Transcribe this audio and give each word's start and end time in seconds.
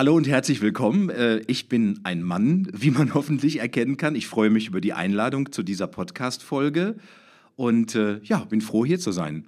Hallo 0.00 0.16
und 0.16 0.26
herzlich 0.26 0.62
willkommen. 0.62 1.10
Äh, 1.10 1.42
ich 1.46 1.68
bin 1.68 2.00
ein 2.04 2.22
Mann, 2.22 2.66
wie 2.72 2.90
man 2.90 3.12
hoffentlich 3.14 3.58
erkennen 3.58 3.98
kann. 3.98 4.14
Ich 4.14 4.28
freue 4.28 4.48
mich 4.48 4.66
über 4.66 4.80
die 4.80 4.94
Einladung 4.94 5.52
zu 5.52 5.62
dieser 5.62 5.88
Podcast-Folge 5.88 6.96
und 7.54 7.94
äh, 7.96 8.18
ja, 8.22 8.38
bin 8.38 8.62
froh, 8.62 8.86
hier 8.86 8.98
zu 8.98 9.12
sein. 9.12 9.44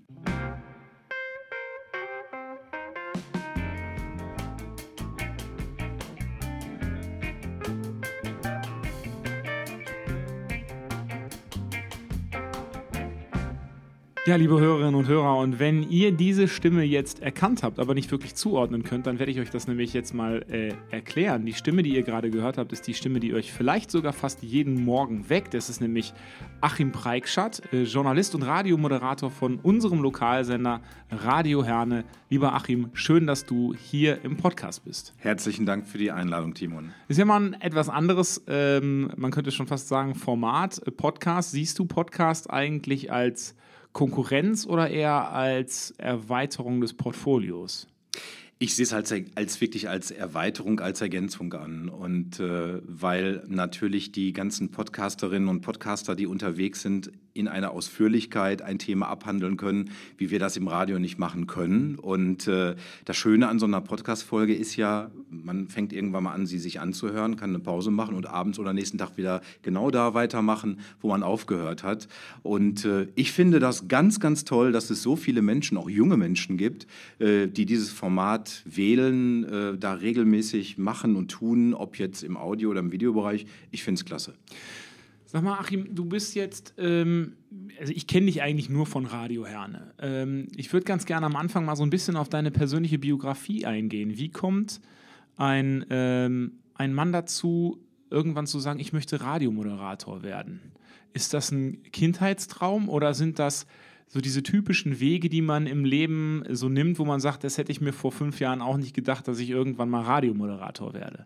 Ja, 14.24 14.36
liebe 14.36 14.60
Hörerinnen 14.60 14.94
und 14.94 15.08
Hörer, 15.08 15.38
und 15.38 15.58
wenn 15.58 15.90
ihr 15.90 16.12
diese 16.12 16.46
Stimme 16.46 16.84
jetzt 16.84 17.20
erkannt 17.20 17.64
habt, 17.64 17.80
aber 17.80 17.92
nicht 17.92 18.12
wirklich 18.12 18.36
zuordnen 18.36 18.84
könnt, 18.84 19.08
dann 19.08 19.18
werde 19.18 19.32
ich 19.32 19.40
euch 19.40 19.50
das 19.50 19.66
nämlich 19.66 19.92
jetzt 19.94 20.14
mal 20.14 20.44
äh, 20.48 20.72
erklären. 20.92 21.44
Die 21.44 21.54
Stimme, 21.54 21.82
die 21.82 21.92
ihr 21.92 22.04
gerade 22.04 22.30
gehört 22.30 22.56
habt, 22.56 22.72
ist 22.72 22.86
die 22.86 22.94
Stimme, 22.94 23.18
die 23.18 23.34
euch 23.34 23.52
vielleicht 23.52 23.90
sogar 23.90 24.12
fast 24.12 24.44
jeden 24.44 24.84
Morgen 24.84 25.28
weckt. 25.28 25.54
Das 25.54 25.68
ist 25.68 25.80
nämlich 25.80 26.14
Achim 26.60 26.92
Preikschat, 26.92 27.62
äh, 27.72 27.82
Journalist 27.82 28.36
und 28.36 28.44
Radiomoderator 28.44 29.28
von 29.28 29.58
unserem 29.58 30.00
Lokalsender 30.00 30.82
Radio 31.10 31.64
Herne. 31.64 32.04
Lieber 32.30 32.54
Achim, 32.54 32.90
schön, 32.92 33.26
dass 33.26 33.44
du 33.44 33.74
hier 33.74 34.24
im 34.24 34.36
Podcast 34.36 34.84
bist. 34.84 35.14
Herzlichen 35.16 35.66
Dank 35.66 35.84
für 35.84 35.98
die 35.98 36.12
Einladung, 36.12 36.54
Timon. 36.54 36.92
Ist 37.08 37.18
ja 37.18 37.24
mal 37.24 37.40
ein 37.40 37.60
etwas 37.60 37.88
anderes, 37.88 38.44
ähm, 38.46 39.10
man 39.16 39.32
könnte 39.32 39.50
schon 39.50 39.66
fast 39.66 39.88
sagen, 39.88 40.14
Format, 40.14 40.80
äh, 40.86 40.92
Podcast. 40.92 41.50
Siehst 41.50 41.76
du 41.80 41.86
Podcast 41.86 42.48
eigentlich 42.48 43.10
als 43.10 43.56
Konkurrenz 43.92 44.66
oder 44.66 44.90
eher 44.90 45.32
als 45.32 45.92
Erweiterung 45.98 46.80
des 46.80 46.94
Portfolios? 46.94 47.86
Ich 48.58 48.76
sehe 48.76 48.84
es 48.84 48.92
als, 48.92 49.12
als 49.34 49.60
wirklich 49.60 49.88
als 49.88 50.12
Erweiterung, 50.12 50.78
als 50.80 51.00
Ergänzung 51.00 51.52
an. 51.52 51.88
Und 51.88 52.38
äh, 52.38 52.80
weil 52.84 53.42
natürlich 53.48 54.12
die 54.12 54.32
ganzen 54.32 54.70
Podcasterinnen 54.70 55.48
und 55.48 55.62
Podcaster, 55.62 56.14
die 56.14 56.26
unterwegs 56.26 56.80
sind, 56.80 57.10
in 57.34 57.48
einer 57.48 57.70
Ausführlichkeit 57.70 58.62
ein 58.62 58.78
Thema 58.78 59.08
abhandeln 59.08 59.56
können, 59.56 59.90
wie 60.18 60.30
wir 60.30 60.38
das 60.38 60.56
im 60.56 60.68
Radio 60.68 60.98
nicht 60.98 61.18
machen 61.18 61.46
können. 61.46 61.98
Und 61.98 62.46
äh, 62.46 62.74
das 63.04 63.16
Schöne 63.16 63.48
an 63.48 63.58
so 63.58 63.66
einer 63.66 63.80
Podcast-Folge 63.80 64.54
ist 64.54 64.76
ja, 64.76 65.10
man 65.30 65.68
fängt 65.68 65.92
irgendwann 65.92 66.24
mal 66.24 66.32
an, 66.32 66.46
sie 66.46 66.58
sich 66.58 66.80
anzuhören, 66.80 67.36
kann 67.36 67.50
eine 67.50 67.58
Pause 67.58 67.90
machen 67.90 68.14
und 68.14 68.26
abends 68.26 68.58
oder 68.58 68.72
nächsten 68.72 68.98
Tag 68.98 69.16
wieder 69.16 69.40
genau 69.62 69.90
da 69.90 70.14
weitermachen, 70.14 70.80
wo 71.00 71.08
man 71.08 71.22
aufgehört 71.22 71.82
hat. 71.82 72.08
Und 72.42 72.84
äh, 72.84 73.08
ich 73.14 73.32
finde 73.32 73.60
das 73.60 73.88
ganz, 73.88 74.20
ganz 74.20 74.44
toll, 74.44 74.72
dass 74.72 74.90
es 74.90 75.02
so 75.02 75.16
viele 75.16 75.42
Menschen, 75.42 75.78
auch 75.78 75.88
junge 75.88 76.16
Menschen 76.16 76.56
gibt, 76.56 76.86
äh, 77.18 77.48
die 77.48 77.66
dieses 77.66 77.90
Format 77.90 78.62
wählen, 78.64 79.44
äh, 79.44 79.78
da 79.78 79.94
regelmäßig 79.94 80.78
machen 80.78 81.16
und 81.16 81.30
tun, 81.30 81.74
ob 81.74 81.98
jetzt 81.98 82.22
im 82.22 82.36
Audio- 82.36 82.70
oder 82.70 82.80
im 82.80 82.92
Videobereich. 82.92 83.46
Ich 83.70 83.82
finde 83.84 84.00
es 84.00 84.04
klasse. 84.04 84.34
Sag 85.32 85.42
mal, 85.42 85.58
Achim, 85.58 85.94
du 85.94 86.04
bist 86.04 86.34
jetzt, 86.34 86.74
ähm, 86.76 87.38
also 87.80 87.90
ich 87.90 88.06
kenne 88.06 88.26
dich 88.26 88.42
eigentlich 88.42 88.68
nur 88.68 88.84
von 88.84 89.06
Radio 89.06 89.46
Herne. 89.46 89.94
Ähm, 89.98 90.48
ich 90.56 90.70
würde 90.74 90.84
ganz 90.84 91.06
gerne 91.06 91.24
am 91.24 91.36
Anfang 91.36 91.64
mal 91.64 91.74
so 91.74 91.82
ein 91.82 91.88
bisschen 91.88 92.16
auf 92.16 92.28
deine 92.28 92.50
persönliche 92.50 92.98
Biografie 92.98 93.64
eingehen. 93.64 94.18
Wie 94.18 94.28
kommt 94.28 94.82
ein, 95.38 95.86
ähm, 95.88 96.58
ein 96.74 96.92
Mann 96.92 97.12
dazu, 97.12 97.82
irgendwann 98.10 98.46
zu 98.46 98.60
sagen, 98.60 98.78
ich 98.78 98.92
möchte 98.92 99.22
Radiomoderator 99.22 100.22
werden? 100.22 100.60
Ist 101.14 101.32
das 101.32 101.50
ein 101.50 101.82
Kindheitstraum 101.84 102.90
oder 102.90 103.14
sind 103.14 103.38
das 103.38 103.66
so 104.12 104.20
diese 104.20 104.42
typischen 104.42 105.00
Wege, 105.00 105.30
die 105.30 105.40
man 105.40 105.66
im 105.66 105.86
Leben 105.86 106.42
so 106.50 106.68
nimmt, 106.68 106.98
wo 106.98 107.06
man 107.06 107.18
sagt, 107.18 107.44
das 107.44 107.56
hätte 107.56 107.72
ich 107.72 107.80
mir 107.80 107.94
vor 107.94 108.12
fünf 108.12 108.40
Jahren 108.40 108.60
auch 108.60 108.76
nicht 108.76 108.94
gedacht, 108.94 109.26
dass 109.26 109.38
ich 109.38 109.48
irgendwann 109.48 109.88
mal 109.88 110.02
Radiomoderator 110.02 110.92
werde. 110.92 111.24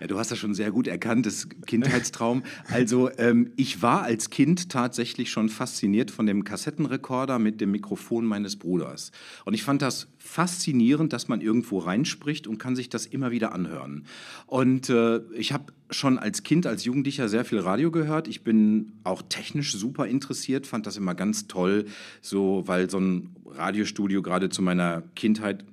Ja, 0.00 0.06
du 0.06 0.18
hast 0.18 0.30
das 0.30 0.38
schon 0.38 0.52
sehr 0.52 0.70
gut 0.70 0.86
erkannt, 0.86 1.24
das 1.24 1.48
Kindheitstraum. 1.66 2.42
Also 2.70 3.10
ähm, 3.16 3.52
ich 3.56 3.80
war 3.80 4.02
als 4.02 4.28
Kind 4.28 4.68
tatsächlich 4.68 5.30
schon 5.30 5.48
fasziniert 5.48 6.10
von 6.10 6.26
dem 6.26 6.44
Kassettenrekorder 6.44 7.38
mit 7.38 7.62
dem 7.62 7.70
Mikrofon 7.70 8.26
meines 8.26 8.56
Bruders. 8.56 9.12
Und 9.46 9.54
ich 9.54 9.62
fand 9.62 9.80
das 9.80 10.08
faszinierend, 10.18 11.14
dass 11.14 11.28
man 11.28 11.40
irgendwo 11.40 11.78
reinspricht 11.78 12.46
und 12.46 12.58
kann 12.58 12.76
sich 12.76 12.90
das 12.90 13.06
immer 13.06 13.30
wieder 13.30 13.52
anhören. 13.52 14.04
Und 14.46 14.90
äh, 14.90 15.20
ich 15.32 15.52
habe 15.52 15.72
schon 15.90 16.18
als 16.18 16.42
Kind, 16.42 16.66
als 16.66 16.84
Jugendlicher 16.84 17.28
sehr 17.28 17.44
viel 17.44 17.60
Radio 17.60 17.90
gehört. 17.90 18.28
Ich 18.28 18.42
bin 18.42 18.92
auch 19.04 19.22
technisch 19.22 19.72
super 19.72 20.06
interessiert, 20.06 20.66
fand 20.66 20.86
das 20.86 20.96
immer 20.96 21.14
ganz 21.14 21.46
toll, 21.46 21.86
so 22.28 22.62
weil 22.66 22.90
so 22.90 22.98
ein 22.98 23.36
Radiostudio 23.46 24.22
gerade 24.22 24.48
zu 24.48 24.62
meiner 24.62 25.02
Kindheit 25.14 25.64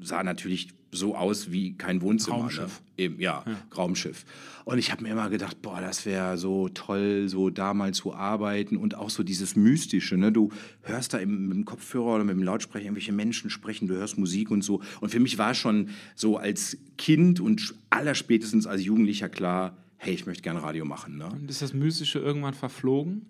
sah 0.00 0.22
natürlich 0.22 0.68
so 0.94 1.16
aus 1.16 1.50
wie 1.50 1.76
kein 1.76 2.02
Wohnzimmer. 2.02 2.36
Ne? 2.36 2.42
Raumschiff. 2.42 2.80
Ne? 2.80 3.04
Eben, 3.04 3.20
ja, 3.20 3.42
ja, 3.46 3.56
Raumschiff. 3.76 4.24
Und 4.64 4.78
ich 4.78 4.92
habe 4.92 5.02
mir 5.02 5.10
immer 5.10 5.28
gedacht, 5.28 5.60
boah, 5.60 5.80
das 5.80 6.06
wäre 6.06 6.38
so 6.38 6.68
toll, 6.68 7.28
so 7.28 7.50
da 7.50 7.74
mal 7.74 7.92
zu 7.92 8.14
arbeiten 8.14 8.76
und 8.76 8.94
auch 8.94 9.10
so 9.10 9.22
dieses 9.22 9.56
Mystische. 9.56 10.16
Ne? 10.16 10.32
Du 10.32 10.50
hörst 10.82 11.12
da 11.12 11.18
im, 11.18 11.48
mit 11.48 11.56
dem 11.56 11.64
Kopfhörer 11.64 12.14
oder 12.14 12.24
mit 12.24 12.36
dem 12.36 12.42
Lautsprecher 12.42 12.84
irgendwelche 12.84 13.12
Menschen 13.12 13.50
sprechen, 13.50 13.88
du 13.88 13.94
hörst 13.94 14.16
Musik 14.16 14.50
und 14.50 14.62
so. 14.62 14.80
Und 15.00 15.10
für 15.10 15.20
mich 15.20 15.36
war 15.38 15.54
schon 15.54 15.90
so 16.14 16.36
als 16.36 16.78
Kind 16.96 17.40
und 17.40 17.74
allerspätestens 17.90 18.66
als 18.66 18.84
Jugendlicher 18.84 19.28
klar, 19.28 19.76
hey, 19.96 20.14
ich 20.14 20.26
möchte 20.26 20.42
gerne 20.42 20.62
Radio 20.62 20.84
machen. 20.84 21.18
Ne? 21.18 21.26
Und 21.26 21.50
ist 21.50 21.62
das 21.62 21.74
Mystische 21.74 22.20
irgendwann 22.20 22.54
verflogen? 22.54 23.26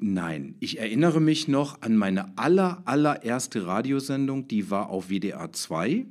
Nein, 0.00 0.54
ich 0.60 0.78
erinnere 0.78 1.20
mich 1.20 1.46
noch 1.46 1.82
an 1.82 1.96
meine 1.96 2.36
aller, 2.38 2.82
allererste 2.86 3.66
Radiosendung, 3.66 4.48
die 4.48 4.70
war 4.70 4.88
auf 4.88 5.08
WDR 5.08 5.52
2. 5.52 6.06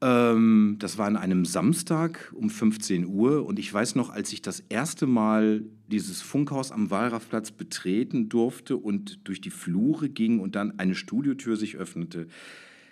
Ähm, 0.00 0.76
das 0.78 0.98
war 0.98 1.06
an 1.06 1.16
einem 1.16 1.44
Samstag 1.44 2.32
um 2.34 2.50
15 2.50 3.06
Uhr 3.06 3.44
und 3.44 3.58
ich 3.58 3.72
weiß 3.72 3.96
noch, 3.96 4.10
als 4.10 4.32
ich 4.32 4.42
das 4.42 4.62
erste 4.68 5.06
Mal 5.06 5.64
dieses 5.88 6.22
Funkhaus 6.22 6.70
am 6.70 6.90
Wallraffplatz 6.90 7.50
betreten 7.50 8.28
durfte 8.28 8.76
und 8.76 9.26
durch 9.26 9.40
die 9.40 9.50
Flure 9.50 10.08
ging 10.08 10.38
und 10.38 10.54
dann 10.54 10.78
eine 10.78 10.94
Studiotür 10.94 11.56
sich 11.56 11.76
öffnete. 11.76 12.28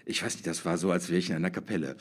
Ich 0.05 0.25
weiß 0.25 0.35
nicht, 0.35 0.47
das 0.47 0.65
war 0.65 0.79
so, 0.79 0.91
als 0.91 1.09
wäre 1.09 1.19
ich 1.21 1.31
in 1.31 1.37
einer 1.37 1.51
Kapelle. 1.51 1.97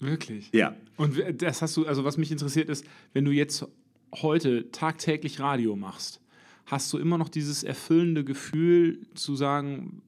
Wirklich? 0.00 0.50
Ja. 0.52 0.74
Und 0.96 1.16
das 1.38 1.62
hast 1.62 1.76
du, 1.78 1.86
also 1.86 2.04
was 2.04 2.18
mich 2.18 2.30
interessiert 2.30 2.68
ist, 2.68 2.84
wenn 3.14 3.24
du 3.24 3.30
jetzt 3.30 3.66
heute 4.12 4.70
tagtäglich 4.70 5.40
Radio 5.40 5.76
machst, 5.76 6.20
hast 6.66 6.92
du 6.92 6.98
immer 6.98 7.18
noch 7.18 7.28
dieses 7.28 7.62
erfüllende 7.62 8.24
Gefühl 8.24 9.06
zu 9.14 9.36
sagen, 9.36 10.02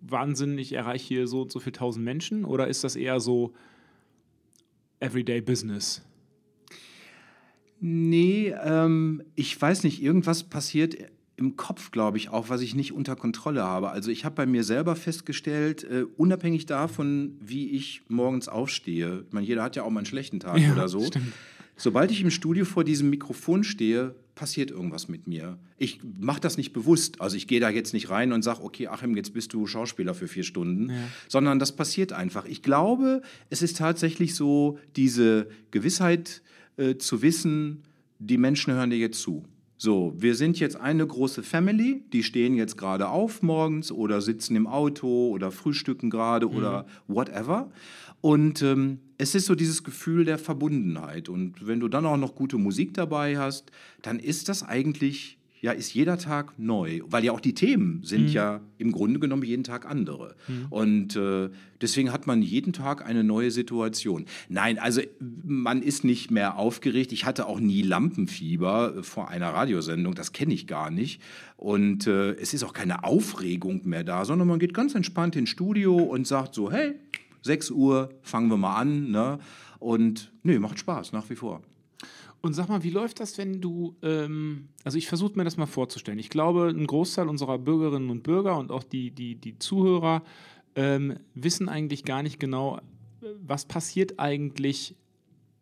Wahnsinn, 0.00 0.56
ich 0.58 0.72
erreiche 0.72 1.06
hier 1.06 1.26
so 1.26 1.42
und 1.42 1.52
so 1.52 1.58
viele 1.58 1.72
tausend 1.72 2.04
Menschen? 2.04 2.44
Oder 2.44 2.68
ist 2.68 2.84
das 2.84 2.96
eher 2.96 3.18
so 3.20 3.54
Everyday 5.00 5.40
Business? 5.40 6.02
Nee, 7.80 8.54
ähm, 8.64 9.22
ich 9.34 9.60
weiß 9.60 9.84
nicht, 9.84 10.02
irgendwas 10.02 10.44
passiert 10.44 10.96
im 11.36 11.56
Kopf, 11.56 11.90
glaube 11.90 12.16
ich, 12.16 12.30
auch, 12.30 12.48
was 12.48 12.62
ich 12.62 12.74
nicht 12.74 12.92
unter 12.92 13.14
Kontrolle 13.14 13.62
habe. 13.62 13.90
Also 13.90 14.10
ich 14.10 14.24
habe 14.24 14.34
bei 14.34 14.46
mir 14.46 14.64
selber 14.64 14.96
festgestellt, 14.96 15.84
äh, 15.84 16.04
unabhängig 16.16 16.64
davon, 16.64 17.36
wie 17.40 17.70
ich 17.70 18.02
morgens 18.08 18.48
aufstehe, 18.48 19.24
ich 19.26 19.32
meine, 19.34 19.46
jeder 19.46 19.62
hat 19.62 19.76
ja 19.76 19.82
auch 19.82 19.90
mal 19.90 20.00
einen 20.00 20.06
schlechten 20.06 20.40
Tag 20.40 20.58
Ja, 20.58 20.72
oder 20.72 20.88
so, 20.88 21.04
stimmt. 21.04 21.32
sobald 21.76 22.10
ich 22.10 22.22
im 22.22 22.30
Studio 22.30 22.64
vor 22.64 22.84
diesem 22.84 23.10
Mikrofon 23.10 23.64
stehe, 23.64 24.14
passiert 24.36 24.70
irgendwas 24.70 25.08
mit 25.08 25.26
mir. 25.26 25.58
Ich 25.78 25.98
mache 26.20 26.40
das 26.40 26.56
nicht 26.56 26.72
bewusst. 26.72 27.20
Also 27.20 27.36
ich 27.36 27.48
gehe 27.48 27.58
da 27.58 27.70
jetzt 27.70 27.92
nicht 27.94 28.10
rein 28.10 28.32
und 28.32 28.42
sage, 28.42 28.62
okay, 28.62 28.86
Achim, 28.86 29.16
jetzt 29.16 29.32
bist 29.34 29.52
du 29.52 29.66
Schauspieler 29.66 30.14
für 30.14 30.28
vier 30.28 30.44
Stunden, 30.44 30.90
Ja. 30.90 30.94
sondern 31.26 31.58
das 31.58 31.74
passiert 31.74 32.12
einfach. 32.12 32.44
Ich 32.44 32.62
glaube, 32.62 33.22
es 33.50 33.62
ist 33.62 33.78
tatsächlich 33.78 34.34
so 34.36 34.78
diese 34.94 35.48
Gewissheit 35.72 36.42
äh, 36.76 36.96
zu 36.96 37.22
wissen, 37.22 37.82
die 38.20 38.38
Menschen 38.38 38.72
hören 38.74 38.90
dir 38.90 38.98
jetzt 38.98 39.20
zu. 39.20 39.44
So, 39.78 40.14
wir 40.16 40.34
sind 40.34 40.58
jetzt 40.58 40.76
eine 40.76 41.06
große 41.06 41.42
Family, 41.42 42.02
die 42.12 42.22
stehen 42.22 42.54
jetzt 42.54 42.78
gerade 42.78 43.08
auf 43.08 43.42
morgens 43.42 43.92
oder 43.92 44.22
sitzen 44.22 44.56
im 44.56 44.66
Auto 44.66 45.28
oder 45.28 45.50
frühstücken 45.50 46.08
gerade 46.08 46.48
oder 46.48 46.86
whatever. 47.08 47.70
Und 48.20 48.62
ähm, 48.62 48.98
es 49.18 49.34
ist 49.34 49.46
so 49.46 49.54
dieses 49.54 49.84
Gefühl 49.84 50.24
der 50.24 50.38
Verbundenheit. 50.38 51.28
Und 51.28 51.66
wenn 51.66 51.80
du 51.80 51.88
dann 51.88 52.06
auch 52.06 52.16
noch 52.16 52.34
gute 52.34 52.58
Musik 52.58 52.94
dabei 52.94 53.38
hast, 53.38 53.70
dann 54.02 54.18
ist 54.18 54.48
das 54.48 54.62
eigentlich, 54.62 55.38
ja, 55.60 55.72
ist 55.72 55.94
jeder 55.94 56.18
Tag 56.18 56.58
neu. 56.58 57.00
Weil 57.06 57.24
ja 57.24 57.32
auch 57.32 57.40
die 57.40 57.54
Themen 57.54 58.02
sind 58.02 58.30
ja 58.32 58.60
im 58.78 58.92
Grunde 58.92 59.20
genommen 59.20 59.42
jeden 59.42 59.64
Tag 59.64 59.86
andere. 59.86 60.36
Und 60.70 61.16
äh, 61.16 61.48
deswegen 61.80 62.12
hat 62.12 62.26
man 62.26 62.42
jeden 62.42 62.72
Tag 62.72 63.06
eine 63.06 63.24
neue 63.24 63.50
Situation. 63.50 64.26
Nein, 64.48 64.78
also 64.78 65.00
man 65.20 65.82
ist 65.82 66.04
nicht 66.04 66.30
mehr 66.30 66.58
aufgeregt. 66.58 67.12
Ich 67.12 67.24
hatte 67.24 67.46
auch 67.46 67.60
nie 67.60 67.82
Lampenfieber 67.82 69.02
vor 69.02 69.28
einer 69.30 69.48
Radiosendung, 69.48 70.14
das 70.14 70.32
kenne 70.32 70.52
ich 70.52 70.66
gar 70.66 70.90
nicht. 70.90 71.22
Und 71.56 72.06
äh, 72.06 72.32
es 72.32 72.52
ist 72.52 72.64
auch 72.64 72.74
keine 72.74 73.04
Aufregung 73.04 73.82
mehr 73.88 74.04
da, 74.04 74.24
sondern 74.24 74.48
man 74.48 74.58
geht 74.58 74.74
ganz 74.74 74.94
entspannt 74.94 75.36
ins 75.36 75.48
Studio 75.48 75.96
und 75.96 76.26
sagt 76.26 76.54
so, 76.54 76.70
hey, 76.70 76.96
6 77.46 77.70
Uhr, 77.70 78.10
fangen 78.22 78.50
wir 78.50 78.56
mal 78.56 78.76
an. 78.76 79.10
Ne? 79.10 79.38
Und 79.78 80.32
nee, 80.42 80.58
macht 80.58 80.78
Spaß 80.78 81.12
nach 81.12 81.28
wie 81.30 81.36
vor. 81.36 81.62
Und 82.42 82.52
sag 82.52 82.68
mal, 82.68 82.82
wie 82.82 82.90
läuft 82.90 83.20
das, 83.20 83.38
wenn 83.38 83.60
du, 83.60 83.96
ähm, 84.02 84.68
also 84.84 84.98
ich 84.98 85.08
versuche 85.08 85.36
mir 85.36 85.44
das 85.44 85.56
mal 85.56 85.66
vorzustellen. 85.66 86.18
Ich 86.18 86.30
glaube, 86.30 86.68
ein 86.68 86.86
Großteil 86.86 87.28
unserer 87.28 87.58
Bürgerinnen 87.58 88.10
und 88.10 88.22
Bürger 88.22 88.56
und 88.58 88.70
auch 88.70 88.84
die, 88.84 89.10
die, 89.10 89.34
die 89.34 89.58
Zuhörer 89.58 90.22
ähm, 90.76 91.16
wissen 91.34 91.68
eigentlich 91.68 92.04
gar 92.04 92.22
nicht 92.22 92.38
genau, 92.38 92.80
was 93.42 93.64
passiert 93.64 94.20
eigentlich 94.20 94.94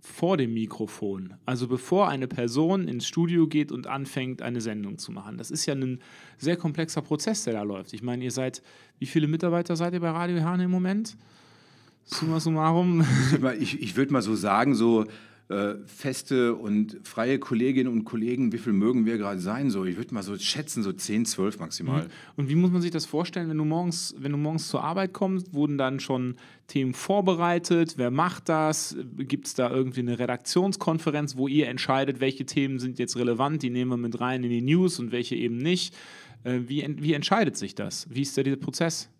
vor 0.01 0.37
dem 0.37 0.53
Mikrofon? 0.53 1.35
Also 1.47 1.69
bevor 1.69 2.09
eine 2.09 2.29
Person 2.29 2.89
ins 2.89 3.07
Studio 3.07 3.47
geht 3.47 3.73
und 3.73 3.87
anfängt, 3.87 4.43
eine 4.43 4.61
Sendung 4.61 4.99
zu 4.99 5.13
machen. 5.13 5.39
Das 5.39 5.51
ist 5.51 5.65
ja 5.65 5.75
ein 5.75 6.01
sehr 6.37 6.57
komplexer 6.57 7.01
Prozess, 7.01 7.45
der 7.45 7.55
da 7.55 7.63
läuft. 7.63 7.95
Ich 7.95 8.03
meine, 8.03 8.23
ihr 8.25 8.31
seid, 8.31 8.63
wie 8.99 9.07
viele 9.07 9.29
Mitarbeiter 9.29 9.77
seid 9.77 9.95
ihr 9.95 10.01
bei 10.01 10.11
Radio 10.11 10.37
Herne 10.37 10.65
im 10.65 10.71
Moment? 10.71 11.17
Summa 12.05 12.41
summarum. 12.41 13.05
Ich, 13.59 13.81
ich 13.81 13.97
würde 13.97 14.13
mal 14.13 14.23
so 14.23 14.35
sagen, 14.35 14.75
so 14.75 15.07
äh, 15.49 15.75
feste 15.87 16.55
und 16.55 17.01
freie 17.03 17.39
Kolleginnen 17.39 17.93
und 17.93 18.05
Kollegen, 18.05 18.53
wie 18.53 18.59
viel 18.59 18.73
mögen 18.73 19.05
wir 19.05 19.19
gerade 19.19 19.41
sein? 19.41 19.69
So, 19.71 19.85
ich 19.85 19.99
würde 19.99 20.15
mal 20.15 20.23
so 20.23 20.39
schätzen, 20.39 20.83
so 20.83 20.91
10, 20.93 21.27
12 21.27 21.59
maximal. 21.59 22.05
Mhm. 22.05 22.11
Und 22.37 22.49
wie 22.49 22.55
muss 22.55 22.71
man 22.71 22.81
sich 22.81 22.91
das 22.91 23.05
vorstellen, 23.05 23.51
wenn 23.51 23.59
du 23.59 23.65
morgens, 23.67 24.15
wenn 24.19 24.33
du 24.33 24.39
morgens 24.39 24.69
zur 24.69 24.83
Arbeit 24.83 25.13
kommst, 25.13 25.53
wurden 25.53 25.77
dann 25.77 26.01
schon 26.01 26.37
Themen 26.67 26.95
vorbereitet? 26.95 27.95
Wer 27.99 28.11
macht 28.11 28.49
das? 28.49 28.97
Gibt 29.19 29.47
es 29.47 29.55
da 29.55 29.71
irgendwie 29.71 30.01
eine 30.01 30.19
Redaktionskonferenz, 30.19 31.37
wo 31.37 31.47
ihr 31.47 31.69
entscheidet, 31.69 32.21
welche 32.21 32.47
Themen 32.47 32.79
sind 32.79 32.99
jetzt 32.99 33.17
relevant, 33.17 33.63
die 33.63 33.71
nehmen 33.71 33.91
wir 33.91 33.99
mit 33.99 34.19
rein 34.21 34.45
in 34.45 34.51
die 34.51 34.63
News 34.63 34.99
und 34.99 35.13
welche 35.13 35.37
eben 35.37 35.59
nicht? 35.59 35.95
Äh, 36.45 36.61
wie, 36.67 36.87
wie 37.01 37.13
entscheidet 37.13 37.59
sich 37.59 37.75
das? 37.75 38.07
Wie 38.09 38.23
ist 38.23 38.37
da 38.39 38.43
dieser 38.43 38.57
Prozess? 38.57 39.11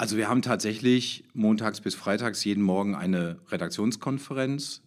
Also 0.00 0.16
wir 0.16 0.30
haben 0.30 0.40
tatsächlich 0.40 1.24
montags 1.34 1.82
bis 1.82 1.94
freitags 1.94 2.42
jeden 2.42 2.62
Morgen 2.62 2.94
eine 2.94 3.36
Redaktionskonferenz 3.50 4.80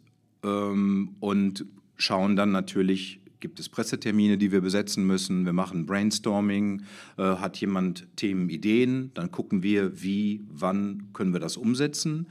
ähm, 0.44 1.18
und 1.20 1.68
schauen 1.98 2.36
dann 2.36 2.52
natürlich, 2.52 3.20
gibt 3.40 3.60
es 3.60 3.70
Pressetermine, 3.70 4.40
die 4.40 4.52
wir 4.52 4.62
besetzen 4.62 5.06
müssen. 5.06 5.46
Wir 5.46 5.54
machen 5.54 5.86
Brainstorming. 5.86 6.82
Äh, 7.18 7.22
hat 7.22 7.58
jemand 7.58 8.08
Themenideen? 8.16 9.12
Dann 9.14 9.30
gucken 9.30 9.62
wir, 9.62 10.02
wie, 10.02 10.48
wann 10.50 11.10
können 11.14 11.32
wir 11.32 11.40
das 11.40 11.58
umsetzen. 11.58 12.26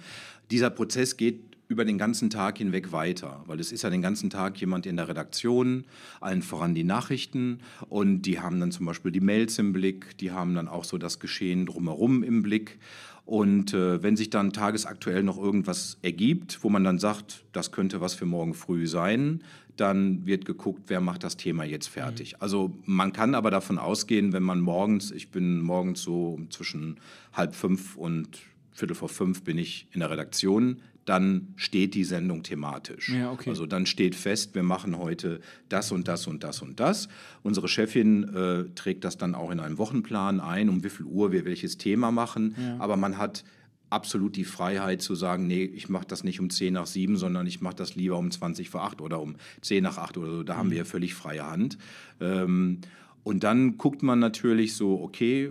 Dieser 0.50 0.70
Prozess 0.70 1.16
geht 1.16 1.51
über 1.72 1.86
den 1.86 1.96
ganzen 1.96 2.28
Tag 2.28 2.58
hinweg 2.58 2.92
weiter, 2.92 3.42
weil 3.46 3.58
es 3.58 3.72
ist 3.72 3.82
ja 3.82 3.88
den 3.88 4.02
ganzen 4.02 4.28
Tag 4.28 4.60
jemand 4.60 4.84
in 4.84 4.96
der 4.96 5.08
Redaktion, 5.08 5.84
allen 6.20 6.42
voran 6.42 6.74
die 6.74 6.84
Nachrichten 6.84 7.60
und 7.88 8.22
die 8.22 8.40
haben 8.40 8.60
dann 8.60 8.70
zum 8.70 8.84
Beispiel 8.84 9.10
die 9.10 9.20
Mails 9.20 9.58
im 9.58 9.72
Blick, 9.72 10.18
die 10.18 10.32
haben 10.32 10.54
dann 10.54 10.68
auch 10.68 10.84
so 10.84 10.98
das 10.98 11.18
Geschehen 11.18 11.64
drumherum 11.64 12.22
im 12.22 12.42
Blick 12.42 12.78
und 13.24 13.72
äh, 13.72 14.02
wenn 14.02 14.16
sich 14.16 14.28
dann 14.28 14.52
tagesaktuell 14.52 15.22
noch 15.22 15.38
irgendwas 15.38 15.96
ergibt, 16.02 16.62
wo 16.62 16.68
man 16.68 16.84
dann 16.84 16.98
sagt, 16.98 17.44
das 17.52 17.72
könnte 17.72 18.02
was 18.02 18.14
für 18.14 18.26
morgen 18.26 18.52
früh 18.52 18.86
sein, 18.86 19.42
dann 19.78 20.26
wird 20.26 20.44
geguckt, 20.44 20.82
wer 20.88 21.00
macht 21.00 21.24
das 21.24 21.38
Thema 21.38 21.64
jetzt 21.64 21.88
fertig. 21.88 22.32
Mhm. 22.32 22.36
Also 22.40 22.76
man 22.84 23.14
kann 23.14 23.34
aber 23.34 23.50
davon 23.50 23.78
ausgehen, 23.78 24.34
wenn 24.34 24.42
man 24.42 24.60
morgens, 24.60 25.10
ich 25.10 25.30
bin 25.30 25.62
morgens 25.62 26.02
so 26.02 26.38
zwischen 26.50 27.00
halb 27.32 27.54
fünf 27.54 27.96
und 27.96 28.40
Viertel 28.82 28.96
vor 28.96 29.08
fünf 29.08 29.44
bin 29.44 29.58
ich 29.58 29.86
in 29.92 30.00
der 30.00 30.10
Redaktion, 30.10 30.82
dann 31.04 31.54
steht 31.54 31.94
die 31.94 32.02
Sendung 32.02 32.42
thematisch. 32.42 33.10
Ja, 33.10 33.30
okay. 33.30 33.50
Also 33.50 33.64
dann 33.64 33.86
steht 33.86 34.16
fest, 34.16 34.56
wir 34.56 34.64
machen 34.64 34.98
heute 34.98 35.40
das 35.68 35.92
und 35.92 36.08
das 36.08 36.26
und 36.26 36.42
das 36.42 36.62
und 36.62 36.80
das. 36.80 37.08
Unsere 37.44 37.68
Chefin 37.68 38.24
äh, 38.34 38.64
trägt 38.74 39.04
das 39.04 39.18
dann 39.18 39.36
auch 39.36 39.52
in 39.52 39.60
einen 39.60 39.78
Wochenplan 39.78 40.40
ein, 40.40 40.68
um 40.68 40.82
wie 40.82 40.90
viel 40.90 41.06
Uhr 41.06 41.30
wir 41.30 41.44
welches 41.44 41.78
Thema 41.78 42.10
machen. 42.10 42.56
Ja. 42.58 42.76
Aber 42.80 42.96
man 42.96 43.18
hat 43.18 43.44
absolut 43.88 44.34
die 44.34 44.44
Freiheit 44.44 45.00
zu 45.00 45.14
sagen, 45.14 45.46
nee, 45.46 45.62
ich 45.62 45.88
mache 45.88 46.06
das 46.06 46.24
nicht 46.24 46.40
um 46.40 46.50
10 46.50 46.74
nach 46.74 46.86
7, 46.86 47.16
sondern 47.16 47.46
ich 47.46 47.60
mache 47.60 47.76
das 47.76 47.94
lieber 47.94 48.18
um 48.18 48.32
20 48.32 48.68
vor 48.68 48.82
8 48.82 49.00
oder 49.00 49.20
um 49.20 49.36
10 49.60 49.84
nach 49.84 49.98
8 49.98 50.18
oder 50.18 50.32
so. 50.32 50.42
Da 50.42 50.54
mhm. 50.54 50.58
haben 50.58 50.70
wir 50.72 50.84
völlig 50.86 51.14
freie 51.14 51.48
Hand. 51.48 51.78
Ähm, 52.20 52.80
und 53.24 53.44
dann 53.44 53.78
guckt 53.78 54.02
man 54.02 54.18
natürlich 54.18 54.74
so, 54.74 55.00
okay, 55.00 55.44
äh, 55.44 55.50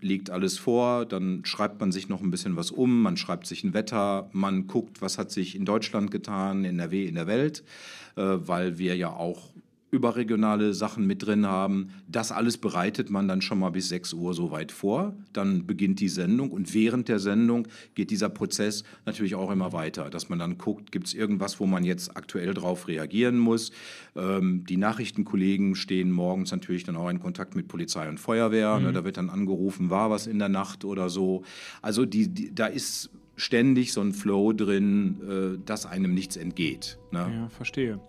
liegt 0.00 0.30
alles 0.30 0.58
vor, 0.58 1.04
dann 1.04 1.44
schreibt 1.44 1.78
man 1.80 1.92
sich 1.92 2.08
noch 2.08 2.22
ein 2.22 2.30
bisschen 2.30 2.56
was 2.56 2.70
um, 2.70 3.02
man 3.02 3.18
schreibt 3.18 3.46
sich 3.46 3.64
ein 3.64 3.74
Wetter, 3.74 4.30
man 4.32 4.66
guckt, 4.66 5.02
was 5.02 5.18
hat 5.18 5.30
sich 5.30 5.54
in 5.54 5.66
Deutschland 5.66 6.10
getan, 6.10 6.64
in 6.64 6.78
NRW, 6.78 7.06
in 7.06 7.16
der 7.16 7.26
Welt, 7.26 7.64
äh, 8.16 8.22
weil 8.22 8.78
wir 8.78 8.96
ja 8.96 9.10
auch 9.10 9.51
überregionale 9.92 10.72
Sachen 10.72 11.06
mit 11.06 11.24
drin 11.24 11.46
haben. 11.46 11.90
Das 12.08 12.32
alles 12.32 12.56
bereitet 12.56 13.10
man 13.10 13.28
dann 13.28 13.42
schon 13.42 13.58
mal 13.58 13.70
bis 13.70 13.90
6 13.90 14.14
Uhr 14.14 14.32
so 14.32 14.50
weit 14.50 14.72
vor. 14.72 15.14
Dann 15.34 15.66
beginnt 15.66 16.00
die 16.00 16.08
Sendung 16.08 16.50
und 16.50 16.72
während 16.72 17.08
der 17.08 17.18
Sendung 17.18 17.68
geht 17.94 18.10
dieser 18.10 18.30
Prozess 18.30 18.84
natürlich 19.04 19.34
auch 19.34 19.50
immer 19.50 19.74
weiter, 19.74 20.08
dass 20.08 20.30
man 20.30 20.38
dann 20.38 20.56
guckt, 20.56 20.92
gibt 20.92 21.08
es 21.08 21.14
irgendwas, 21.14 21.60
wo 21.60 21.66
man 21.66 21.84
jetzt 21.84 22.16
aktuell 22.16 22.54
drauf 22.54 22.88
reagieren 22.88 23.38
muss. 23.38 23.70
Ähm, 24.16 24.64
die 24.66 24.78
Nachrichtenkollegen 24.78 25.74
stehen 25.74 26.10
morgens 26.10 26.50
natürlich 26.50 26.84
dann 26.84 26.96
auch 26.96 27.10
in 27.10 27.20
Kontakt 27.20 27.54
mit 27.54 27.68
Polizei 27.68 28.08
und 28.08 28.18
Feuerwehr. 28.18 28.74
Ne? 28.74 28.80
Mhm. 28.80 28.86
Ne, 28.86 28.92
da 28.94 29.04
wird 29.04 29.18
dann 29.18 29.28
angerufen, 29.28 29.90
war 29.90 30.10
was 30.10 30.26
in 30.26 30.38
der 30.38 30.48
Nacht 30.48 30.86
oder 30.86 31.10
so. 31.10 31.42
Also 31.82 32.06
die, 32.06 32.28
die 32.28 32.54
da 32.54 32.66
ist 32.66 33.10
ständig 33.36 33.92
so 33.92 34.00
ein 34.00 34.14
Flow 34.14 34.54
drin, 34.54 35.58
äh, 35.58 35.58
dass 35.66 35.84
einem 35.84 36.14
nichts 36.14 36.36
entgeht. 36.36 36.98
Ne? 37.10 37.30
Ja, 37.30 37.48
verstehe. 37.50 38.00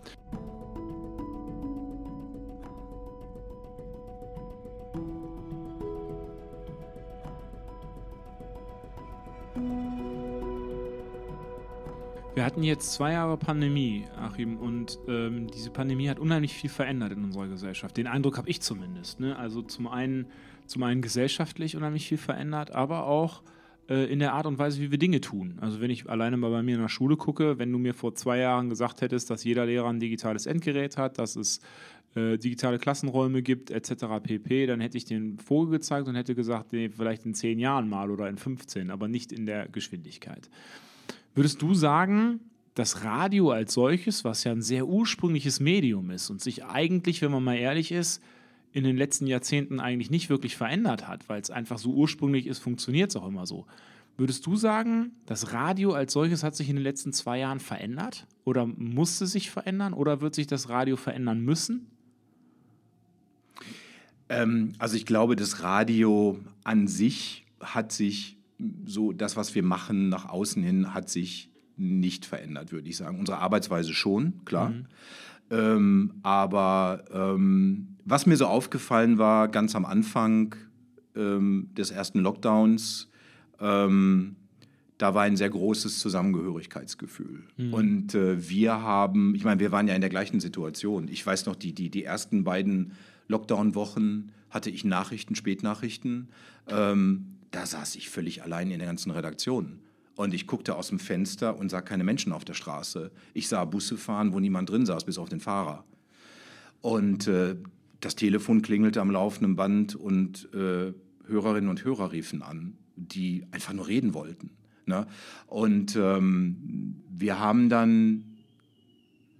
Wir 12.44 12.48
hatten 12.48 12.62
jetzt 12.62 12.92
zwei 12.92 13.12
Jahre 13.12 13.38
Pandemie, 13.38 14.04
Achim, 14.20 14.58
und 14.58 14.98
ähm, 15.08 15.46
diese 15.50 15.70
Pandemie 15.70 16.10
hat 16.10 16.18
unheimlich 16.18 16.52
viel 16.52 16.68
verändert 16.68 17.12
in 17.12 17.24
unserer 17.24 17.48
Gesellschaft. 17.48 17.96
Den 17.96 18.06
Eindruck 18.06 18.36
habe 18.36 18.50
ich 18.50 18.60
zumindest. 18.60 19.18
Ne? 19.18 19.34
Also 19.34 19.62
zum 19.62 19.86
einen, 19.86 20.26
zum 20.66 20.82
einen 20.82 21.00
gesellschaftlich 21.00 21.74
unheimlich 21.74 22.06
viel 22.06 22.18
verändert, 22.18 22.70
aber 22.70 23.06
auch 23.06 23.42
äh, 23.88 24.12
in 24.12 24.18
der 24.18 24.34
Art 24.34 24.44
und 24.44 24.58
Weise, 24.58 24.82
wie 24.82 24.90
wir 24.90 24.98
Dinge 24.98 25.22
tun. 25.22 25.56
Also 25.62 25.80
wenn 25.80 25.88
ich 25.88 26.10
alleine 26.10 26.36
mal 26.36 26.50
bei 26.50 26.62
mir 26.62 26.74
in 26.74 26.82
der 26.82 26.90
Schule 26.90 27.16
gucke, 27.16 27.58
wenn 27.58 27.72
du 27.72 27.78
mir 27.78 27.94
vor 27.94 28.14
zwei 28.14 28.40
Jahren 28.40 28.68
gesagt 28.68 29.00
hättest, 29.00 29.30
dass 29.30 29.42
jeder 29.42 29.64
Lehrer 29.64 29.88
ein 29.88 29.98
digitales 29.98 30.44
Endgerät 30.44 30.98
hat, 30.98 31.18
dass 31.18 31.36
es 31.36 31.62
äh, 32.14 32.36
digitale 32.36 32.78
Klassenräume 32.78 33.40
gibt, 33.40 33.70
etc. 33.70 34.04
pp., 34.22 34.66
dann 34.66 34.82
hätte 34.82 34.98
ich 34.98 35.06
den 35.06 35.38
Vogel 35.38 35.78
gezeigt 35.78 36.08
und 36.08 36.14
hätte 36.14 36.34
gesagt, 36.34 36.74
nee, 36.74 36.90
vielleicht 36.90 37.24
in 37.24 37.32
zehn 37.32 37.58
Jahren 37.58 37.88
mal 37.88 38.10
oder 38.10 38.28
in 38.28 38.36
15, 38.36 38.90
aber 38.90 39.08
nicht 39.08 39.32
in 39.32 39.46
der 39.46 39.66
Geschwindigkeit. 39.66 40.50
Würdest 41.34 41.60
du 41.62 41.74
sagen, 41.74 42.40
das 42.74 43.04
Radio 43.04 43.50
als 43.50 43.74
solches, 43.74 44.24
was 44.24 44.44
ja 44.44 44.52
ein 44.52 44.62
sehr 44.62 44.86
ursprüngliches 44.86 45.60
Medium 45.60 46.10
ist 46.10 46.30
und 46.30 46.40
sich 46.40 46.64
eigentlich, 46.64 47.22
wenn 47.22 47.30
man 47.30 47.44
mal 47.44 47.56
ehrlich 47.56 47.92
ist, 47.92 48.22
in 48.72 48.82
den 48.82 48.96
letzten 48.96 49.26
Jahrzehnten 49.26 49.78
eigentlich 49.78 50.10
nicht 50.10 50.28
wirklich 50.30 50.56
verändert 50.56 51.06
hat, 51.06 51.28
weil 51.28 51.40
es 51.40 51.50
einfach 51.50 51.78
so 51.78 51.92
ursprünglich 51.92 52.46
ist, 52.46 52.58
funktioniert 52.58 53.10
es 53.10 53.16
auch 53.16 53.26
immer 53.26 53.46
so. 53.46 53.66
Würdest 54.16 54.46
du 54.46 54.56
sagen, 54.56 55.12
das 55.26 55.52
Radio 55.52 55.92
als 55.92 56.12
solches 56.12 56.42
hat 56.42 56.54
sich 56.54 56.68
in 56.68 56.76
den 56.76 56.82
letzten 56.82 57.12
zwei 57.12 57.38
Jahren 57.38 57.60
verändert 57.60 58.26
oder 58.44 58.66
musste 58.66 59.26
sich 59.26 59.50
verändern 59.50 59.92
oder 59.92 60.20
wird 60.20 60.34
sich 60.34 60.46
das 60.46 60.68
Radio 60.68 60.96
verändern 60.96 61.40
müssen? 61.40 61.86
Ähm, 64.28 64.72
also 64.78 64.96
ich 64.96 65.06
glaube, 65.06 65.36
das 65.36 65.62
Radio 65.62 66.38
an 66.62 66.88
sich 66.88 67.44
hat 67.60 67.92
sich 67.92 68.36
so 68.84 69.12
das, 69.12 69.36
was 69.36 69.54
wir 69.54 69.62
machen 69.62 70.08
nach 70.08 70.28
außen 70.28 70.62
hin, 70.62 70.94
hat 70.94 71.08
sich 71.08 71.50
nicht 71.76 72.24
verändert, 72.26 72.72
würde 72.72 72.88
ich 72.88 72.96
sagen. 72.96 73.18
Unsere 73.18 73.38
Arbeitsweise 73.38 73.92
schon, 73.92 74.44
klar. 74.44 74.70
Mhm. 74.70 74.86
Ähm, 75.50 76.14
aber 76.22 77.04
ähm, 77.12 77.96
was 78.04 78.26
mir 78.26 78.36
so 78.36 78.46
aufgefallen 78.46 79.18
war, 79.18 79.48
ganz 79.48 79.74
am 79.74 79.84
Anfang 79.84 80.54
ähm, 81.16 81.70
des 81.76 81.90
ersten 81.90 82.20
Lockdowns, 82.20 83.10
ähm, 83.60 84.36
da 84.98 85.14
war 85.14 85.22
ein 85.22 85.36
sehr 85.36 85.50
großes 85.50 85.98
Zusammengehörigkeitsgefühl. 85.98 87.42
Mhm. 87.56 87.74
Und 87.74 88.14
äh, 88.14 88.48
wir 88.48 88.80
haben, 88.80 89.34
ich 89.34 89.44
meine, 89.44 89.60
wir 89.60 89.72
waren 89.72 89.88
ja 89.88 89.94
in 89.94 90.00
der 90.00 90.10
gleichen 90.10 90.40
Situation. 90.40 91.08
Ich 91.08 91.26
weiß 91.26 91.46
noch, 91.46 91.56
die, 91.56 91.72
die, 91.72 91.90
die 91.90 92.04
ersten 92.04 92.44
beiden 92.44 92.92
Lockdown-Wochen 93.28 94.30
hatte 94.50 94.70
ich 94.70 94.84
Nachrichten, 94.84 95.34
Spätnachrichten. 95.34 96.28
Ähm, 96.68 97.33
da 97.54 97.66
saß 97.66 97.94
ich 97.96 98.10
völlig 98.10 98.42
allein 98.42 98.70
in 98.70 98.78
der 98.78 98.88
ganzen 98.88 99.12
Redaktion. 99.12 99.78
Und 100.16 100.34
ich 100.34 100.46
guckte 100.46 100.74
aus 100.74 100.88
dem 100.88 100.98
Fenster 100.98 101.56
und 101.56 101.70
sah 101.70 101.80
keine 101.80 102.04
Menschen 102.04 102.32
auf 102.32 102.44
der 102.44 102.54
Straße. 102.54 103.10
Ich 103.32 103.48
sah 103.48 103.64
Busse 103.64 103.96
fahren, 103.96 104.32
wo 104.32 104.40
niemand 104.40 104.70
drin 104.70 104.86
saß, 104.86 105.04
bis 105.04 105.18
auf 105.18 105.28
den 105.28 105.40
Fahrer. 105.40 105.84
Und 106.80 107.28
äh, 107.28 107.56
das 108.00 108.16
Telefon 108.16 108.62
klingelte 108.62 109.00
am 109.00 109.10
laufenden 109.10 109.56
Band 109.56 109.94
und 109.94 110.52
äh, 110.52 110.92
Hörerinnen 111.26 111.70
und 111.70 111.84
Hörer 111.84 112.12
riefen 112.12 112.42
an, 112.42 112.76
die 112.96 113.46
einfach 113.50 113.72
nur 113.72 113.86
reden 113.86 114.14
wollten. 114.14 114.50
Ne? 114.86 115.06
Und 115.46 115.96
ähm, 115.96 117.02
wir 117.08 117.38
haben 117.38 117.68
dann, 117.68 118.36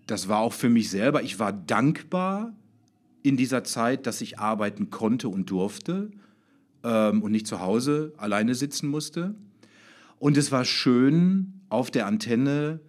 das 0.06 0.28
war 0.28 0.38
auch 0.38 0.52
für 0.54 0.68
mich 0.68 0.88
selber, 0.88 1.22
ich 1.22 1.38
war 1.38 1.52
dankbar 1.52 2.54
in 3.22 3.36
dieser 3.36 3.64
Zeit, 3.64 4.06
dass 4.06 4.20
ich 4.20 4.38
arbeiten 4.38 4.90
konnte 4.90 5.28
und 5.28 5.50
durfte 5.50 6.10
ähm, 6.84 7.22
und 7.22 7.32
nicht 7.32 7.46
zu 7.46 7.60
Hause 7.60 8.12
alleine 8.16 8.54
sitzen 8.54 8.88
musste. 8.88 9.34
Und 10.18 10.36
es 10.36 10.52
war 10.52 10.64
schön, 10.64 11.54
auf 11.68 11.90
der 11.90 12.06
Antenne 12.06 12.80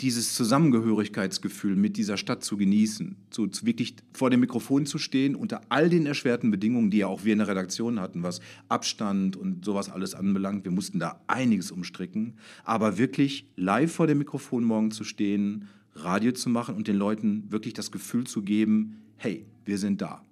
dieses 0.00 0.34
Zusammengehörigkeitsgefühl 0.34 1.76
mit 1.76 1.96
dieser 1.96 2.16
Stadt 2.16 2.42
zu 2.42 2.56
genießen, 2.56 3.16
so 3.30 3.46
wirklich 3.62 3.94
vor 4.12 4.28
dem 4.28 4.40
Mikrofon 4.40 4.86
zu 4.86 4.98
stehen, 4.98 5.36
unter 5.36 5.60
all 5.68 5.88
den 5.88 6.04
erschwerten 6.04 6.50
Bedingungen, 6.50 6.90
die 6.90 6.98
ja 6.98 7.06
auch 7.06 7.24
wir 7.24 7.32
in 7.32 7.38
der 7.38 7.48
Redaktion 7.48 8.00
hatten, 8.00 8.22
was 8.22 8.40
Abstand 8.68 9.36
und 9.36 9.64
sowas 9.64 9.90
alles 9.90 10.14
anbelangt. 10.14 10.64
Wir 10.64 10.72
mussten 10.72 10.98
da 10.98 11.20
einiges 11.28 11.70
umstricken, 11.70 12.34
aber 12.64 12.98
wirklich 12.98 13.46
live 13.56 13.92
vor 13.92 14.08
dem 14.08 14.18
Mikrofon 14.18 14.64
morgen 14.64 14.90
zu 14.90 15.04
stehen, 15.04 15.68
Radio 15.94 16.32
zu 16.32 16.50
machen 16.50 16.74
und 16.74 16.88
den 16.88 16.96
Leuten 16.96 17.44
wirklich 17.50 17.72
das 17.72 17.92
Gefühl 17.92 18.26
zu 18.26 18.42
geben, 18.42 19.00
hey, 19.16 19.46
wir 19.64 19.78
sind 19.78 20.02
da. 20.02 20.22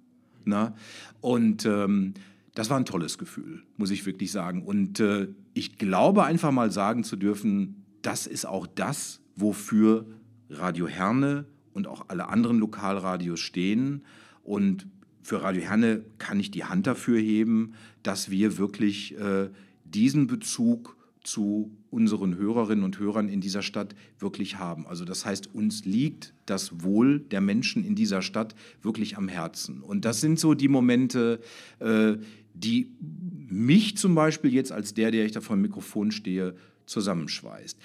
Na? 0.43 0.75
Und 1.21 1.65
ähm, 1.65 2.13
das 2.53 2.69
war 2.69 2.77
ein 2.77 2.85
tolles 2.85 3.17
Gefühl, 3.17 3.63
muss 3.77 3.91
ich 3.91 4.05
wirklich 4.05 4.31
sagen. 4.31 4.63
Und 4.63 4.99
äh, 4.99 5.27
ich 5.53 5.77
glaube 5.77 6.23
einfach 6.23 6.51
mal 6.51 6.71
sagen 6.71 7.03
zu 7.03 7.15
dürfen, 7.15 7.83
das 8.01 8.27
ist 8.27 8.45
auch 8.45 8.67
das, 8.67 9.21
wofür 9.35 10.05
Radio 10.49 10.87
Herne 10.87 11.45
und 11.73 11.87
auch 11.87 12.09
alle 12.09 12.27
anderen 12.29 12.59
Lokalradios 12.59 13.39
stehen. 13.39 14.03
Und 14.43 14.87
für 15.23 15.41
Radio 15.41 15.63
Herne 15.63 16.03
kann 16.19 16.39
ich 16.39 16.51
die 16.51 16.65
Hand 16.65 16.85
dafür 16.85 17.19
heben, 17.19 17.73
dass 18.03 18.29
wir 18.29 18.57
wirklich 18.57 19.17
äh, 19.17 19.49
diesen 19.85 20.27
Bezug 20.27 20.97
zu 21.23 21.71
unseren 21.89 22.35
Hörerinnen 22.35 22.83
und 22.83 22.99
Hörern 22.99 23.29
in 23.29 23.39
dieser 23.39 23.61
Stadt 23.61 23.95
wirklich 24.19 24.57
haben. 24.57 24.85
Also 24.85 25.05
das 25.05 25.25
heißt, 25.25 25.53
uns 25.53 25.85
liegt 25.85 26.33
das 26.45 26.83
Wohl 26.83 27.19
der 27.19 27.41
Menschen 27.41 27.85
in 27.85 27.95
dieser 27.95 28.21
Stadt 28.21 28.55
wirklich 28.81 29.17
am 29.17 29.27
Herzen. 29.27 29.81
Und 29.81 30.05
das 30.05 30.21
sind 30.21 30.39
so 30.39 30.53
die 30.53 30.67
Momente, 30.67 31.39
äh, 31.79 32.17
die 32.53 32.91
mich 32.99 33.97
zum 33.97 34.15
Beispiel 34.15 34.53
jetzt 34.53 34.71
als 34.71 34.93
der, 34.93 35.11
der 35.11 35.25
ich 35.25 35.31
da 35.31 35.41
vor 35.41 35.55
dem 35.55 35.61
Mikrofon 35.61 36.11
stehe, 36.11 36.55
zusammenschweißt. 36.85 37.77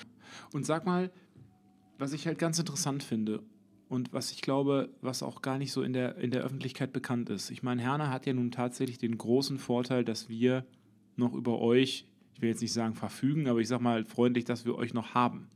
Und 0.53 0.67
sag 0.67 0.85
mal, 0.85 1.11
was 1.99 2.13
ich 2.13 2.27
halt 2.27 2.39
ganz 2.39 2.59
interessant 2.59 3.03
finde 3.03 3.43
und 3.89 4.13
was 4.13 4.31
ich 4.33 4.43
glaube, 4.43 4.91
was 5.01 5.23
auch 5.23 5.43
gar 5.43 5.59
nicht 5.59 5.73
so 5.73 5.83
in 5.83 5.93
der, 5.93 6.17
in 6.17 6.31
der 6.31 6.43
Öffentlichkeit 6.43 6.93
bekannt 6.93 7.31
ist. 7.31 7.51
Ich 7.51 7.63
meine, 7.63 7.83
Herner 7.83 8.11
hat 8.11 8.27
ja 8.27 8.33
nun 8.33 8.51
tatsächlich 8.51 8.99
den 8.99 9.17
großen 9.17 9.59
Vorteil, 9.59 10.05
dass 10.05 10.29
wir 10.29 10.65
noch 11.17 11.35
über 11.35 11.61
euch, 11.61 12.07
ich 12.39 12.43
will 12.43 12.51
jetzt 12.51 12.63
nicht 12.63 12.73
sagen 12.73 12.95
verfügen, 12.95 13.49
aber 13.49 13.59
ich 13.59 13.67
sage 13.67 13.83
mal 13.83 14.05
freundlich, 14.05 14.45
dass 14.45 14.65
wir 14.65 14.77
euch 14.77 14.95
noch 14.95 15.13
haben 15.13 15.51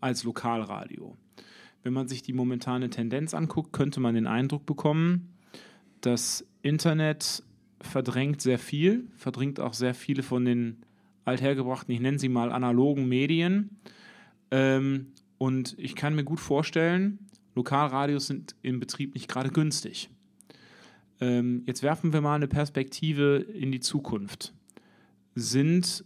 als 0.00 0.24
Lokalradio. 0.24 1.16
Wenn 1.84 1.92
man 1.92 2.08
sich 2.08 2.20
die 2.20 2.32
momentane 2.32 2.90
Tendenz 2.90 3.32
anguckt, 3.32 3.72
könnte 3.72 4.00
man 4.00 4.16
den 4.16 4.26
Eindruck 4.26 4.66
bekommen, 4.66 5.36
das 6.00 6.44
Internet 6.62 7.44
verdrängt 7.80 8.40
sehr 8.40 8.58
viel, 8.58 9.06
verdrängt 9.14 9.60
auch 9.60 9.72
sehr 9.72 9.94
viele 9.94 10.24
von 10.24 10.44
den 10.44 10.84
althergebrachten, 11.26 11.94
ich 11.94 12.00
nenne 12.00 12.18
sie 12.18 12.28
mal 12.28 12.50
analogen 12.50 13.08
Medien. 13.08 13.78
Ähm, 14.50 15.12
und 15.38 15.76
ich 15.78 15.94
kann 15.94 16.16
mir 16.16 16.24
gut 16.24 16.40
vorstellen, 16.40 17.20
Lokalradios 17.54 18.26
sind 18.26 18.56
im 18.62 18.80
Betrieb 18.80 19.14
nicht 19.14 19.28
gerade 19.28 19.50
günstig. 19.50 20.10
Ähm, 21.20 21.62
jetzt 21.66 21.84
werfen 21.84 22.12
wir 22.12 22.20
mal 22.20 22.34
eine 22.34 22.48
Perspektive 22.48 23.36
in 23.36 23.70
die 23.70 23.80
Zukunft. 23.80 24.52
Sind 25.34 26.04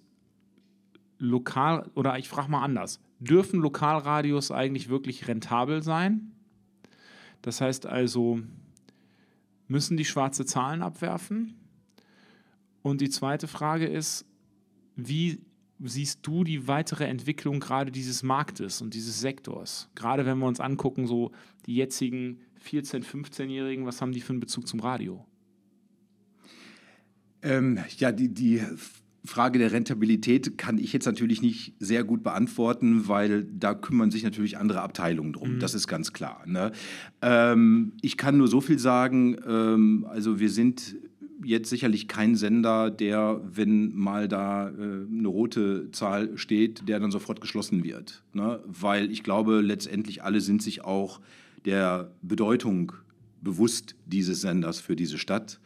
lokal, 1.19 1.91
oder 1.95 2.19
ich 2.19 2.29
frage 2.29 2.51
mal 2.51 2.63
anders, 2.63 3.01
dürfen 3.19 3.61
Lokalradios 3.61 4.51
eigentlich 4.51 4.89
wirklich 4.89 5.29
rentabel 5.29 5.83
sein? 5.83 6.33
Das 7.43 7.61
heißt 7.61 7.87
also, 7.87 8.41
müssen 9.67 9.97
die 9.97 10.05
schwarze 10.05 10.45
Zahlen 10.45 10.83
abwerfen? 10.83 11.55
Und 12.83 13.01
die 13.01 13.11
zweite 13.11 13.49
Frage 13.49 13.87
ist, 13.87 14.25
wie 14.97 15.41
siehst 15.81 16.27
du 16.27 16.43
die 16.43 16.67
weitere 16.67 17.05
Entwicklung 17.05 17.61
gerade 17.61 17.93
dieses 17.93 18.23
Marktes 18.23 18.81
und 18.81 18.95
dieses 18.95 19.21
Sektors? 19.21 19.89
Gerade 19.95 20.27
wenn 20.27 20.39
wir 20.39 20.47
uns 20.47 20.61
angucken, 20.61 21.07
so 21.07 21.33
die 21.67 21.77
jetzigen 21.77 22.41
14-, 22.65 23.05
15-Jährigen, 23.05 23.87
was 23.87 24.01
haben 24.01 24.13
die 24.13 24.21
für 24.21 24.33
einen 24.33 24.41
Bezug 24.41 24.67
zum 24.67 24.81
Radio? 24.81 25.25
Ähm, 27.43 27.79
ja, 27.99 28.11
die, 28.11 28.33
die 28.33 28.63
Frage 29.25 29.59
der 29.59 29.73
Rentabilität 29.73 30.59
kann 30.59 30.79
ich 30.79 30.93
jetzt 30.93 31.07
natürlich 31.07 31.43
nicht 31.43 31.75
sehr 31.79 32.05
gut 32.05 32.23
beantworten, 32.23 33.09
weil 33.09 33.45
da 33.45 33.75
kümmern 33.75 34.11
sich 34.11 34.23
natürlich 34.23 34.59
andere 34.59 34.81
Abteilungen 34.81 35.33
drum. 35.33 35.55
Mhm. 35.55 35.59
Das 35.61 35.75
ist 35.75 35.89
ganz 35.89 36.13
klar. 36.13 36.43
Ne? 36.47 36.73
Ähm, 37.21 37.93
ich 38.01 38.17
kann 38.17 38.39
nur 38.39 38.49
so 38.49 38.61
viel 38.61 38.79
sagen, 38.79 39.37
ähm, 39.47 40.07
also 40.09 40.41
wir 40.41 40.51
sind 40.51 40.97
jetzt 41.45 41.71
sicherlich 41.71 42.09
kein 42.09 42.35
Sender, 42.35 42.91
der, 42.91 43.41
wenn 43.45 43.95
mal 43.95 44.29
da 44.29 44.71
äh, 44.71 44.73
eine 44.73 45.29
rote 45.29 45.91
Zahl 45.93 46.37
steht, 46.37 46.89
der 46.89 47.01
dann 47.01 47.11
sofort 47.11 47.41
geschlossen 47.41 47.85
wird. 47.85 48.23
Ne? 48.33 48.61
Weil 48.67 49.11
ich 49.11 49.23
glaube, 49.23 49.61
letztendlich 49.61 50.23
alle 50.23 50.41
sind 50.41 50.63
sich 50.63 50.85
auch 50.85 51.21
der 51.65 52.13
Bedeutung 52.23 52.93
bewusst 53.41 53.95
dieses 54.07 54.41
Senders 54.41 54.81
für 54.81 54.97
diese 54.97 55.19
Stadt. 55.19 55.61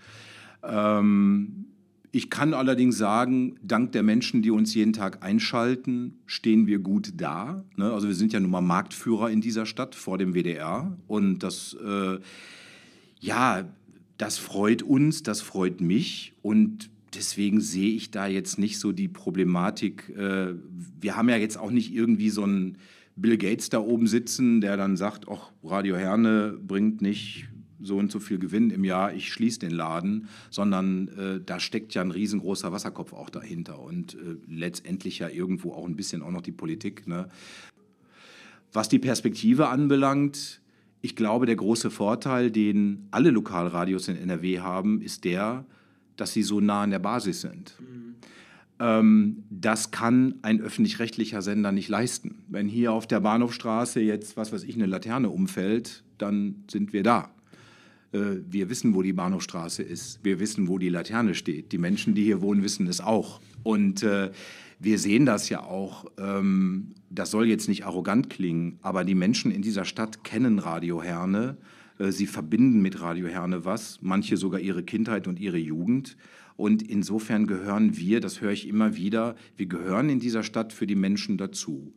Ähm, 0.62 1.66
ich 2.14 2.28
kann 2.28 2.52
allerdings 2.52 2.98
sagen, 2.98 3.56
dank 3.62 3.92
der 3.92 4.02
Menschen, 4.02 4.42
die 4.42 4.50
uns 4.50 4.74
jeden 4.74 4.92
Tag 4.92 5.24
einschalten, 5.24 6.18
stehen 6.26 6.66
wir 6.66 6.78
gut 6.78 7.14
da. 7.16 7.64
Ne? 7.76 7.90
Also 7.90 8.06
wir 8.06 8.14
sind 8.14 8.34
ja 8.34 8.40
nun 8.40 8.50
mal 8.50 8.60
Marktführer 8.60 9.30
in 9.30 9.40
dieser 9.40 9.64
Stadt 9.64 9.94
vor 9.94 10.18
dem 10.18 10.34
WDR. 10.34 10.94
Und 11.06 11.38
das, 11.38 11.74
äh, 11.82 12.18
ja, 13.18 13.64
das 14.18 14.36
freut 14.36 14.82
uns, 14.82 15.22
das 15.22 15.40
freut 15.40 15.80
mich 15.80 16.34
und 16.42 16.90
deswegen 17.14 17.62
sehe 17.62 17.94
ich 17.94 18.10
da 18.10 18.26
jetzt 18.26 18.58
nicht 18.58 18.78
so 18.78 18.92
die 18.92 19.08
Problematik. 19.08 20.10
Äh, 20.10 20.54
wir 21.00 21.16
haben 21.16 21.30
ja 21.30 21.36
jetzt 21.36 21.56
auch 21.56 21.70
nicht 21.70 21.94
irgendwie 21.94 22.30
so 22.30 22.42
einen 22.42 22.76
Bill 23.16 23.38
Gates 23.38 23.70
da 23.70 23.78
oben 23.78 24.06
sitzen, 24.06 24.60
der 24.60 24.76
dann 24.76 24.98
sagt, 24.98 25.28
ach, 25.30 25.50
Radio 25.64 25.96
Herne 25.96 26.58
bringt 26.62 27.00
nicht 27.00 27.48
so 27.82 27.96
und 27.98 28.10
so 28.10 28.20
viel 28.20 28.38
Gewinn 28.38 28.70
im 28.70 28.84
Jahr, 28.84 29.12
ich 29.12 29.32
schließe 29.32 29.60
den 29.60 29.70
Laden, 29.70 30.28
sondern 30.50 31.08
äh, 31.08 31.40
da 31.44 31.60
steckt 31.60 31.94
ja 31.94 32.02
ein 32.02 32.10
riesengroßer 32.10 32.72
Wasserkopf 32.72 33.12
auch 33.12 33.30
dahinter 33.30 33.80
und 33.80 34.14
äh, 34.14 34.36
letztendlich 34.48 35.18
ja 35.18 35.28
irgendwo 35.28 35.72
auch 35.72 35.86
ein 35.86 35.96
bisschen 35.96 36.22
auch 36.22 36.30
noch 36.30 36.42
die 36.42 36.52
Politik. 36.52 37.06
Ne? 37.06 37.28
Was 38.72 38.88
die 38.88 38.98
Perspektive 38.98 39.68
anbelangt, 39.68 40.60
ich 41.00 41.16
glaube, 41.16 41.46
der 41.46 41.56
große 41.56 41.90
Vorteil, 41.90 42.50
den 42.50 43.08
alle 43.10 43.30
Lokalradios 43.30 44.08
in 44.08 44.16
NRW 44.16 44.60
haben, 44.60 45.00
ist 45.00 45.24
der, 45.24 45.64
dass 46.16 46.32
sie 46.32 46.42
so 46.42 46.60
nah 46.60 46.82
an 46.82 46.90
der 46.90 47.00
Basis 47.00 47.40
sind. 47.40 47.74
Mhm. 47.80 48.14
Ähm, 48.78 49.44
das 49.50 49.90
kann 49.90 50.34
ein 50.42 50.60
öffentlich-rechtlicher 50.60 51.42
Sender 51.42 51.72
nicht 51.72 51.88
leisten. 51.88 52.44
Wenn 52.48 52.68
hier 52.68 52.92
auf 52.92 53.06
der 53.06 53.20
Bahnhofstraße 53.20 54.00
jetzt, 54.00 54.36
was 54.36 54.52
weiß 54.52 54.64
ich, 54.64 54.74
eine 54.74 54.86
Laterne 54.86 55.28
umfällt, 55.28 56.02
dann 56.18 56.64
sind 56.70 56.92
wir 56.92 57.02
da. 57.02 57.30
Äh, 58.12 58.42
wir 58.48 58.70
wissen, 58.70 58.94
wo 58.94 59.02
die 59.02 59.12
Bahnhofstraße 59.12 59.82
ist. 59.82 60.20
Wir 60.22 60.40
wissen, 60.40 60.68
wo 60.68 60.78
die 60.78 60.88
Laterne 60.88 61.34
steht. 61.34 61.72
Die 61.72 61.78
Menschen, 61.78 62.14
die 62.14 62.24
hier 62.24 62.40
wohnen, 62.40 62.62
wissen 62.62 62.86
es 62.86 63.00
auch. 63.00 63.40
Und 63.62 64.02
äh, 64.02 64.30
wir 64.78 64.98
sehen 64.98 65.26
das 65.26 65.48
ja 65.48 65.62
auch, 65.62 66.06
ähm, 66.18 66.94
das 67.08 67.30
soll 67.30 67.46
jetzt 67.46 67.68
nicht 67.68 67.84
arrogant 67.84 68.30
klingen, 68.30 68.78
aber 68.82 69.04
die 69.04 69.14
Menschen 69.14 69.50
in 69.52 69.62
dieser 69.62 69.84
Stadt 69.84 70.24
kennen 70.24 70.58
Radio 70.58 71.02
Herne. 71.02 71.56
Äh, 71.98 72.10
sie 72.10 72.26
verbinden 72.26 72.82
mit 72.82 73.00
Radio 73.00 73.28
Herne 73.28 73.64
was, 73.64 74.00
manche 74.02 74.36
sogar 74.36 74.60
ihre 74.60 74.82
Kindheit 74.82 75.28
und 75.28 75.38
ihre 75.38 75.58
Jugend. 75.58 76.16
Und 76.56 76.82
insofern 76.82 77.46
gehören 77.46 77.96
wir, 77.96 78.20
das 78.20 78.40
höre 78.40 78.52
ich 78.52 78.68
immer 78.68 78.96
wieder, 78.96 79.36
wir 79.56 79.66
gehören 79.66 80.10
in 80.10 80.20
dieser 80.20 80.42
Stadt 80.42 80.72
für 80.72 80.86
die 80.86 80.96
Menschen 80.96 81.38
dazu. 81.38 81.94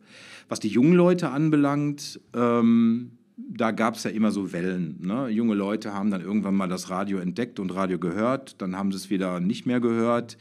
Was 0.48 0.60
die 0.60 0.70
jungen 0.70 0.94
Leute 0.94 1.30
anbelangt, 1.30 2.20
ähm, 2.34 3.12
da 3.38 3.72
gab 3.72 3.96
es 3.96 4.04
ja 4.04 4.12
immer 4.12 4.32
so 4.32 4.54
Wellen. 4.54 4.98
Ne? 5.02 5.30
Junge 5.30 5.56
Leute 5.56 5.94
haben 5.94 6.12
dann 6.12 6.22
irgendwann 6.22 6.56
mal 6.56 6.68
das 6.68 6.90
Radio 6.90 7.18
entdeckt 7.18 7.60
und 7.60 7.74
Radio 7.74 8.00
gehört, 8.00 8.62
dann 8.62 8.76
haben 8.76 8.92
sie 8.92 8.98
es 8.98 9.10
wieder 9.10 9.40
nicht 9.40 9.66
mehr 9.66 9.80
gehört. 9.80 10.38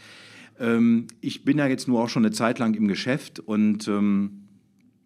Ähm, 0.60 1.06
ich 1.20 1.44
bin 1.44 1.58
ja 1.58 1.66
jetzt 1.66 1.88
nur 1.88 2.00
auch 2.02 2.08
schon 2.08 2.24
eine 2.24 2.32
Zeit 2.32 2.58
lang 2.58 2.74
im 2.74 2.86
Geschäft 2.86 3.40
und 3.40 3.88
ähm, 3.88 4.44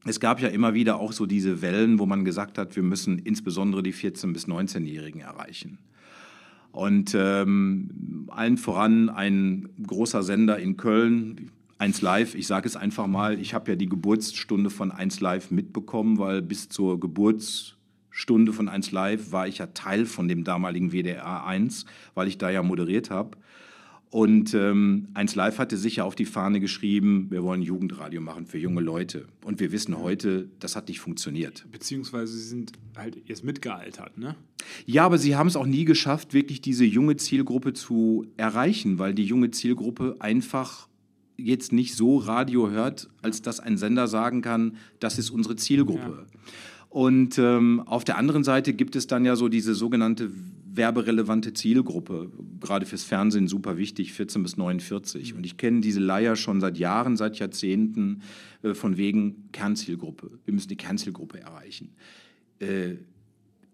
es 0.04 0.20
gab 0.20 0.40
ja 0.40 0.48
immer 0.48 0.74
wieder 0.74 1.00
auch 1.00 1.12
so 1.12 1.26
diese 1.26 1.62
Wellen, 1.62 1.98
wo 1.98 2.06
man 2.06 2.24
gesagt 2.24 2.58
hat, 2.58 2.76
wir 2.76 2.82
müssen 2.82 3.18
insbesondere 3.18 3.82
die 3.82 3.94
14- 3.94 4.32
bis 4.32 4.46
19-Jährigen 4.46 5.20
erreichen. 5.20 5.78
Und 6.70 7.14
ähm, 7.14 8.26
allen 8.28 8.58
voran 8.58 9.08
ein 9.08 9.68
großer 9.86 10.22
Sender 10.22 10.58
in 10.58 10.76
Köln, 10.76 11.50
1 11.78 12.02
Live, 12.02 12.34
ich 12.34 12.46
sage 12.46 12.68
es 12.68 12.76
einfach 12.76 13.06
mal, 13.06 13.40
ich 13.40 13.54
habe 13.54 13.70
ja 13.70 13.76
die 13.76 13.88
Geburtsstunde 13.88 14.68
von 14.68 14.90
1 14.90 15.20
Live 15.20 15.50
mitbekommen, 15.50 16.18
weil 16.18 16.42
bis 16.42 16.68
zur 16.68 17.00
Geburtsstunde 18.18 18.52
von 18.52 18.68
1 18.68 18.90
Live 18.90 19.30
war 19.30 19.46
ich 19.46 19.58
ja 19.58 19.66
Teil 19.66 20.04
von 20.04 20.26
dem 20.26 20.42
damaligen 20.42 20.90
WDR 20.90 21.46
1, 21.46 21.84
weil 22.14 22.26
ich 22.26 22.36
da 22.36 22.50
ja 22.50 22.62
moderiert 22.64 23.10
habe. 23.10 23.38
Und 24.10 24.54
ähm, 24.54 25.08
1 25.14 25.34
Live 25.34 25.58
hatte 25.58 25.76
sicher 25.76 26.04
auf 26.04 26.14
die 26.14 26.24
Fahne 26.24 26.60
geschrieben, 26.60 27.26
wir 27.30 27.44
wollen 27.44 27.62
Jugendradio 27.62 28.20
machen 28.20 28.46
für 28.46 28.58
junge 28.58 28.80
Leute. 28.80 29.28
Und 29.44 29.60
wir 29.60 29.70
wissen 29.70 29.98
heute, 29.98 30.48
das 30.58 30.74
hat 30.76 30.88
nicht 30.88 30.98
funktioniert. 30.98 31.66
Beziehungsweise 31.70 32.32
sie 32.32 32.48
sind 32.48 32.72
halt 32.96 33.18
erst 33.28 33.44
mitgealtert, 33.44 34.18
ne? 34.18 34.34
Ja, 34.84 35.04
aber 35.04 35.18
sie 35.18 35.36
haben 35.36 35.46
es 35.46 35.56
auch 35.56 35.66
nie 35.66 35.84
geschafft, 35.84 36.32
wirklich 36.32 36.60
diese 36.60 36.84
junge 36.84 37.16
Zielgruppe 37.16 37.74
zu 37.74 38.26
erreichen, 38.36 38.98
weil 38.98 39.14
die 39.14 39.24
junge 39.24 39.50
Zielgruppe 39.50 40.16
einfach 40.18 40.88
jetzt 41.36 41.72
nicht 41.72 41.94
so 41.94 42.16
Radio 42.16 42.70
hört, 42.70 43.08
als 43.22 43.42
dass 43.42 43.60
ein 43.60 43.76
Sender 43.76 44.08
sagen 44.08 44.42
kann, 44.42 44.76
das 44.98 45.18
ist 45.18 45.30
unsere 45.30 45.54
Zielgruppe. 45.54 46.26
Ja. 46.26 46.42
Und 46.88 47.38
ähm, 47.38 47.80
auf 47.86 48.04
der 48.04 48.16
anderen 48.16 48.44
Seite 48.44 48.72
gibt 48.72 48.96
es 48.96 49.06
dann 49.06 49.24
ja 49.24 49.36
so 49.36 49.48
diese 49.48 49.74
sogenannte 49.74 50.30
werberelevante 50.78 51.52
Zielgruppe, 51.52 52.30
gerade 52.60 52.86
fürs 52.86 53.04
Fernsehen 53.04 53.48
super 53.48 53.76
wichtig, 53.76 54.12
14 54.12 54.42
bis 54.42 54.56
49. 54.56 55.34
Und 55.34 55.44
ich 55.44 55.56
kenne 55.56 55.80
diese 55.80 56.00
Leier 56.00 56.36
schon 56.36 56.60
seit 56.60 56.78
Jahren, 56.78 57.16
seit 57.16 57.38
Jahrzehnten, 57.38 58.22
äh, 58.62 58.74
von 58.74 58.96
wegen 58.96 59.50
Kernzielgruppe. 59.52 60.38
Wir 60.44 60.54
müssen 60.54 60.68
die 60.68 60.76
Kernzielgruppe 60.76 61.40
erreichen. 61.40 61.90
Äh, 62.60 62.94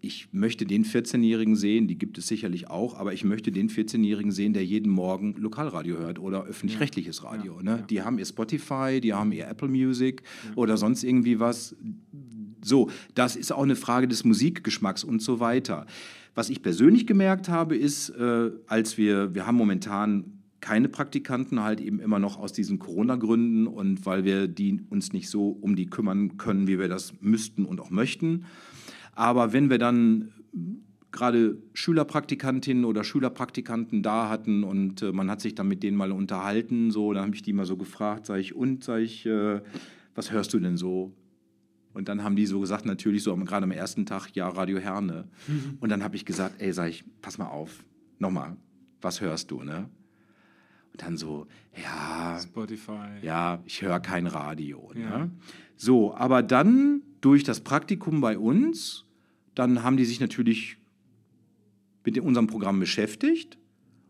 ich 0.05 0.27
möchte 0.31 0.65
den 0.65 0.85
14-Jährigen 0.85 1.55
sehen, 1.55 1.87
die 1.87 1.97
gibt 1.97 2.19
es 2.19 2.27
sicherlich 2.27 2.69
auch, 2.69 2.95
aber 2.95 3.13
ich 3.13 3.23
möchte 3.23 3.51
den 3.51 3.69
14-Jährigen 3.69 4.31
sehen, 4.31 4.53
der 4.53 4.63
jeden 4.63 4.91
Morgen 4.91 5.33
Lokalradio 5.33 5.97
hört 5.97 6.19
oder 6.19 6.43
öffentlich-rechtliches 6.43 7.23
Radio. 7.23 7.57
Ja, 7.57 7.63
ne? 7.63 7.71
Ja. 7.71 7.85
Die 7.87 8.01
haben 8.03 8.19
ihr 8.19 8.25
Spotify, 8.25 8.99
die 9.01 9.13
haben 9.13 9.31
ihr 9.31 9.47
Apple 9.47 9.67
Music 9.67 10.21
ja. 10.45 10.55
oder 10.55 10.77
sonst 10.77 11.03
irgendwie 11.03 11.39
was. 11.39 11.75
So, 12.65 12.89
das 13.13 13.35
ist 13.35 13.51
auch 13.51 13.63
eine 13.63 13.75
Frage 13.75 14.07
des 14.07 14.23
Musikgeschmacks 14.23 15.03
und 15.03 15.21
so 15.21 15.39
weiter. 15.39 15.85
Was 16.33 16.49
ich 16.49 16.61
persönlich 16.61 17.05
gemerkt 17.05 17.47
habe, 17.47 17.77
ist, 17.77 18.09
äh, 18.09 18.51
als 18.67 18.97
wir, 18.97 19.35
wir 19.35 19.45
haben 19.45 19.55
momentan 19.55 20.41
keine 20.61 20.89
Praktikanten, 20.89 21.61
halt 21.61 21.79
eben 21.79 21.99
immer 21.99 22.17
noch 22.17 22.39
aus 22.39 22.51
diesen 22.51 22.79
Corona-Gründen 22.79 23.67
und 23.67 24.05
weil 24.07 24.23
wir 24.23 24.47
die 24.47 24.81
uns 24.89 25.13
nicht 25.13 25.29
so 25.29 25.49
um 25.49 25.75
die 25.75 25.85
kümmern 25.85 26.37
können, 26.37 26.67
wie 26.67 26.79
wir 26.79 26.87
das 26.87 27.13
müssten 27.21 27.65
und 27.65 27.79
auch 27.79 27.91
möchten. 27.91 28.45
Aber 29.13 29.53
wenn 29.53 29.69
wir 29.69 29.77
dann 29.77 30.31
gerade 31.11 31.57
Schülerpraktikantinnen 31.73 32.83
oder 32.83 33.03
Schülerpraktikanten 33.03 34.01
da 34.01 34.27
hatten 34.27 34.63
und 34.63 35.03
äh, 35.03 35.11
man 35.11 35.29
hat 35.29 35.39
sich 35.39 35.53
dann 35.53 35.67
mit 35.67 35.83
denen 35.83 35.97
mal 35.97 36.11
unterhalten, 36.11 36.89
so, 36.89 37.13
dann 37.13 37.25
habe 37.25 37.35
ich 37.35 37.43
die 37.43 37.53
mal 37.53 37.65
so 37.65 37.77
gefragt, 37.77 38.25
sage 38.25 38.41
ich, 38.41 38.55
und, 38.55 38.83
sage 38.83 39.03
ich, 39.03 39.25
äh, 39.27 39.61
was 40.15 40.31
hörst 40.31 40.53
du 40.53 40.59
denn 40.59 40.77
so? 40.77 41.13
Und 41.95 42.09
dann 42.09 42.23
haben 42.23 42.35
die 42.35 42.45
so 42.45 42.59
gesagt, 42.59 42.85
natürlich 42.85 43.23
so 43.23 43.33
gerade 43.37 43.63
am 43.63 43.71
ersten 43.71 44.05
Tag, 44.05 44.29
ja, 44.33 44.49
Radio 44.49 44.79
Herne. 44.79 45.29
Mhm. 45.47 45.77
Und 45.79 45.89
dann 45.89 46.03
habe 46.03 46.17
ich 46.17 46.25
gesagt, 46.25 46.55
ey, 46.59 46.73
sag 46.73 46.89
ich, 46.89 47.05
pass 47.21 47.37
mal 47.37 47.47
auf, 47.47 47.85
nochmal, 48.19 48.57
was 49.01 49.21
hörst 49.21 49.49
du, 49.49 49.63
ne? 49.63 49.89
Und 50.91 51.01
dann 51.01 51.15
so, 51.15 51.47
ja, 51.81 52.37
Spotify. 52.37 53.21
Ja, 53.21 53.61
ich 53.65 53.81
höre 53.81 54.01
kein 54.01 54.27
Radio. 54.27 54.91
Ne? 54.93 55.01
Ja. 55.01 55.29
So, 55.77 56.13
aber 56.13 56.43
dann 56.43 57.01
durch 57.21 57.45
das 57.45 57.61
Praktikum 57.61 58.19
bei 58.19 58.37
uns, 58.37 59.05
dann 59.55 59.81
haben 59.81 59.95
die 59.95 60.05
sich 60.05 60.19
natürlich 60.19 60.77
mit 62.03 62.19
unserem 62.19 62.47
Programm 62.47 62.81
beschäftigt 62.81 63.57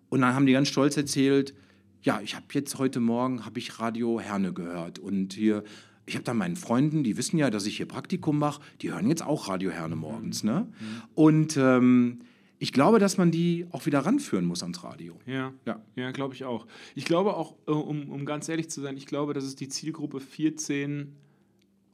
und 0.10 0.22
dann 0.22 0.34
haben 0.34 0.48
die 0.48 0.54
ganz 0.54 0.70
stolz 0.70 0.98
erzählt, 0.98 1.54
ja, 2.02 2.20
ich 2.22 2.36
habe 2.36 2.46
jetzt 2.54 2.80
heute 2.80 3.00
Morgen 3.00 3.46
habe 3.46 3.60
ich 3.60 3.80
Radio 3.80 4.20
Herne 4.20 4.54
gehört 4.54 4.98
und 4.98 5.34
hier 5.34 5.64
ich 6.06 6.16
habe 6.16 6.24
dann 6.24 6.38
meinen 6.38 6.56
Freunden, 6.56 7.04
die 7.04 7.18
wissen 7.18 7.38
ja, 7.38 7.50
dass 7.50 7.66
ich 7.66 7.78
hier 7.78 7.88
Praktikum 7.88 8.38
mache, 8.38 8.62
die 8.82 8.92
hören 8.92 9.10
jetzt 9.10 9.24
auch 9.24 9.50
Radio 9.50 9.72
Herne 9.72 9.96
morgens. 9.96 10.44
Mhm. 10.44 10.50
Ne? 10.50 10.60
Mhm. 10.60 11.02
Und 11.16 11.58
ähm, 11.58 12.20
ich 12.60 12.72
glaube, 12.72 13.00
dass 13.00 13.18
man 13.18 13.32
die 13.32 13.66
auch 13.72 13.86
wieder 13.86 14.00
ranführen 14.00 14.46
muss 14.46 14.62
ans 14.62 14.84
Radio. 14.84 15.20
Ja, 15.26 15.54
ja, 15.66 15.82
ja 15.96 16.12
glaube 16.12 16.36
ich 16.36 16.46
auch. 16.46 16.68
Ich 16.96 17.06
glaube 17.06 17.36
auch, 17.36 17.56
äh, 17.68 17.72
um, 17.72 18.10
um 18.10 18.26
ganz 18.26 18.48
ehrlich 18.50 18.70
zu 18.70 18.82
sein, 18.82 18.98
ich 18.98 19.08
glaube, 19.08 19.34
dass 19.34 19.44
es 19.44 19.56
die 19.56 19.68
Zielgruppe 19.68 20.20
14 20.20 21.16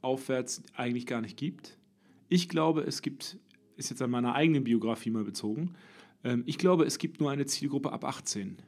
aufwärts 0.02 0.62
eigentlich 0.74 1.06
gar 1.06 1.20
nicht 1.20 1.36
gibt. 1.36 1.78
Ich 2.28 2.48
glaube, 2.48 2.82
es 2.82 3.02
gibt, 3.02 3.38
ist 3.76 3.90
jetzt 3.90 4.02
an 4.02 4.10
meiner 4.10 4.34
eigenen 4.34 4.64
Biografie 4.64 5.10
mal 5.10 5.24
bezogen, 5.24 5.74
ähm, 6.24 6.42
ich 6.46 6.58
glaube, 6.58 6.84
es 6.84 6.98
gibt 6.98 7.20
nur 7.20 7.30
eine 7.30 7.46
Zielgruppe 7.46 7.92
ab 7.92 8.04
18. 8.04 8.58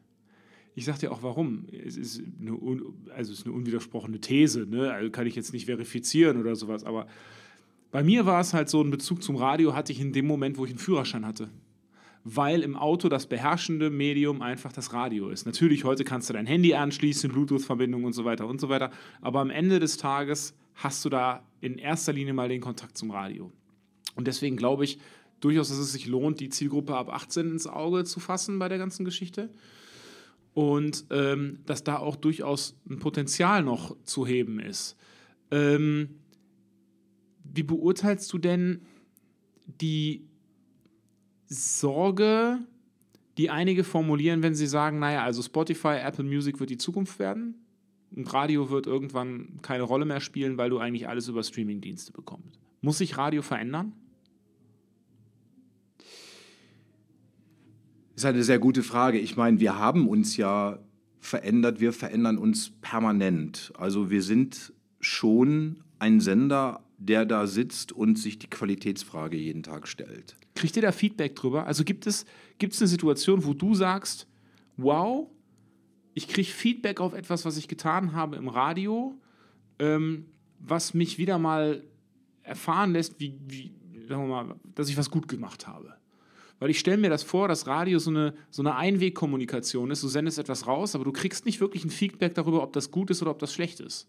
Ich 0.75 0.85
sage 0.85 0.99
dir 0.99 1.12
auch 1.12 1.23
warum. 1.23 1.66
Es 1.71 1.97
ist 1.97 2.23
eine, 2.40 2.52
also 3.14 3.33
es 3.33 3.40
ist 3.40 3.47
eine 3.47 3.54
unwidersprochene 3.54 4.21
These, 4.21 4.66
ne? 4.66 4.93
also 4.93 5.11
kann 5.11 5.26
ich 5.26 5.37
jetzt 5.37 5.52
nicht 5.52 5.66
verifizieren 5.66 6.40
oder 6.40 6.57
sowas, 6.57 6.85
aber 6.85 7.07
bei 7.93 8.02
mir 8.02 8.26
war 8.26 8.40
es 8.40 8.52
halt 8.54 8.69
so, 8.69 8.83
ein 8.83 8.90
Bezug 8.90 9.23
zum 9.23 9.37
Radio 9.37 9.75
hatte 9.75 9.93
ich 9.93 10.00
in 10.00 10.12
dem 10.12 10.26
Moment, 10.26 10.59
wo 10.59 10.64
ich 10.64 10.73
einen 10.73 10.81
Führerschein 10.81 11.25
hatte. 11.25 11.49
Weil 12.25 12.62
im 12.62 12.75
Auto 12.75 13.09
das 13.09 13.26
beherrschende 13.26 13.88
Medium 13.90 14.43
einfach 14.43 14.73
das 14.73 14.93
Radio 14.93 15.28
ist. 15.28 15.47
Natürlich, 15.47 15.85
heute 15.85 16.02
kannst 16.02 16.28
du 16.28 16.33
dein 16.33 16.47
Handy 16.47 16.75
anschließen, 16.75 17.31
Bluetooth-Verbindung 17.31 18.02
und 18.02 18.12
so 18.12 18.25
weiter 18.25 18.49
und 18.49 18.61
so 18.61 18.69
weiter. 18.69 18.90
Aber 19.21 19.40
am 19.40 19.50
Ende 19.50 19.78
des 19.78 19.97
Tages 19.97 20.54
hast 20.75 21.04
du 21.04 21.09
da 21.09 21.47
in 21.61 21.78
erster 21.78 22.12
Linie 22.12 22.33
mal 22.33 22.49
den 22.49 22.61
Kontakt 22.61 22.99
zum 22.99 23.12
Radio. 23.12 23.52
Und 24.16 24.26
deswegen 24.26 24.57
glaube 24.57 24.83
ich 24.85 24.99
durchaus, 25.38 25.69
dass 25.69 25.78
es 25.78 25.93
sich 25.93 26.06
lohnt, 26.06 26.41
die 26.41 26.49
Zielgruppe 26.49 26.97
ab 26.97 27.10
18 27.10 27.49
ins 27.49 27.67
Auge 27.69 28.02
zu 28.02 28.19
fassen 28.19 28.58
bei 28.58 28.69
der 28.69 28.78
ganzen 28.78 29.04
Geschichte 29.04 29.50
und 30.54 31.06
ähm, 31.10 31.58
dass 31.67 31.84
da 31.84 31.99
auch 31.99 32.17
durchaus 32.17 32.76
ein 32.88 32.99
Potenzial 32.99 33.62
noch 33.62 33.97
zu 34.04 34.26
heben 34.26 34.60
ist. 34.60 34.97
Ähm, 35.50 36.10
wie 37.43 37.64
beurteilst 37.64 38.32
du 38.32 38.38
denn 38.38 38.82
die 39.80 40.26
Sorge, 41.47 42.58
die 43.36 43.50
einige 43.50 43.84
formulieren, 43.84 44.43
wenn 44.43 44.54
sie 44.54 44.67
sagen, 44.67 45.00
naja, 45.00 45.25
also 45.25 45.43
Spotify, 45.43 45.99
Apple 46.02 46.25
Music 46.25 46.60
wird 46.60 46.71
die 46.71 46.78
Zukunft 46.78 47.19
werden? 47.19 47.56
Ein 48.17 48.26
Radio 48.26 48.71
wird 48.71 48.86
irgendwann 48.86 49.58
keine 49.60 49.82
Rolle 49.82 50.04
mehr 50.04 50.21
spielen, 50.21 50.56
weil 50.56 50.71
du 50.71 50.78
eigentlich 50.78 51.08
alles 51.08 51.26
über 51.28 51.43
Streamingdienste 51.43 52.12
bekommst. 52.12 52.60
Muss 52.80 52.99
sich 52.99 53.19
Radio 53.19 53.43
verändern? 53.43 53.93
Ist 58.25 58.34
eine 58.34 58.45
sehr 58.45 58.58
gute 58.58 58.82
Frage. 58.82 59.19
Ich 59.19 59.37
meine, 59.37 59.60
wir 59.60 59.78
haben 59.78 60.08
uns 60.08 60.37
ja 60.37 60.78
verändert, 61.21 61.80
wir 61.80 61.93
verändern 61.93 62.39
uns 62.39 62.71
permanent. 62.80 63.73
Also 63.76 64.10
wir 64.10 64.23
sind 64.23 64.73
schon 65.00 65.82
ein 65.99 66.21
Sender, 66.21 66.82
der 66.99 67.26
da 67.26 67.47
sitzt 67.47 67.93
und 67.93 68.19
sich 68.19 68.39
die 68.39 68.49
Qualitätsfrage 68.49 69.37
jeden 69.37 69.63
Tag 69.63 69.89
stellt. 69.89 70.37
Kriegt 70.54 70.76
ihr 70.76 70.82
da 70.82 70.93
Feedback 70.93 71.34
drüber? 71.34 71.67
Also 71.67 71.84
gibt 71.84 72.06
es, 72.06 72.25
gibt 72.58 72.75
es 72.75 72.80
eine 72.80 72.89
Situation, 72.89 73.45
wo 73.45 73.52
du 73.52 73.75
sagst, 73.75 74.26
wow, 74.76 75.28
ich 76.15 76.28
kriege 76.28 76.49
Feedback 76.49 77.00
auf 77.00 77.13
etwas, 77.13 77.45
was 77.45 77.56
ich 77.56 77.69
getan 77.69 78.13
habe 78.13 78.37
im 78.37 78.49
Radio, 78.49 79.19
ähm, 79.78 80.26
was 80.60 80.95
mich 80.95 81.19
wieder 81.19 81.39
mal 81.39 81.82
erfahren 82.43 82.93
lässt, 82.93 83.19
wie, 83.21 83.39
wie, 83.47 83.73
mal, 84.08 84.54
dass 84.75 84.89
ich 84.89 84.97
was 84.97 85.10
gut 85.10 85.28
gemacht 85.28 85.67
habe. 85.67 85.95
Weil 86.60 86.71
ich 86.71 86.78
stelle 86.78 86.99
mir 86.99 87.10
das 87.10 87.23
vor, 87.23 87.49
dass 87.49 87.67
Radio 87.67 87.99
so 87.99 88.10
eine, 88.10 88.34
so 88.50 88.62
eine 88.62 88.76
Einwegkommunikation 88.76 89.90
ist. 89.90 90.02
Du 90.02 90.08
sendest 90.08 90.38
etwas 90.38 90.67
raus, 90.67 90.95
aber 90.95 91.04
du 91.04 91.12
kriegst 91.12 91.47
nicht 91.47 91.60
wirklich 91.60 91.84
ein 91.84 91.90
Feedback 91.90 92.34
darüber, 92.34 92.62
ob 92.62 92.73
das 92.73 92.90
gut 92.90 93.10
ist 93.10 93.23
oder 93.23 93.32
ob 93.32 93.38
das 93.38 93.52
schlecht 93.52 93.80
ist. 93.80 94.08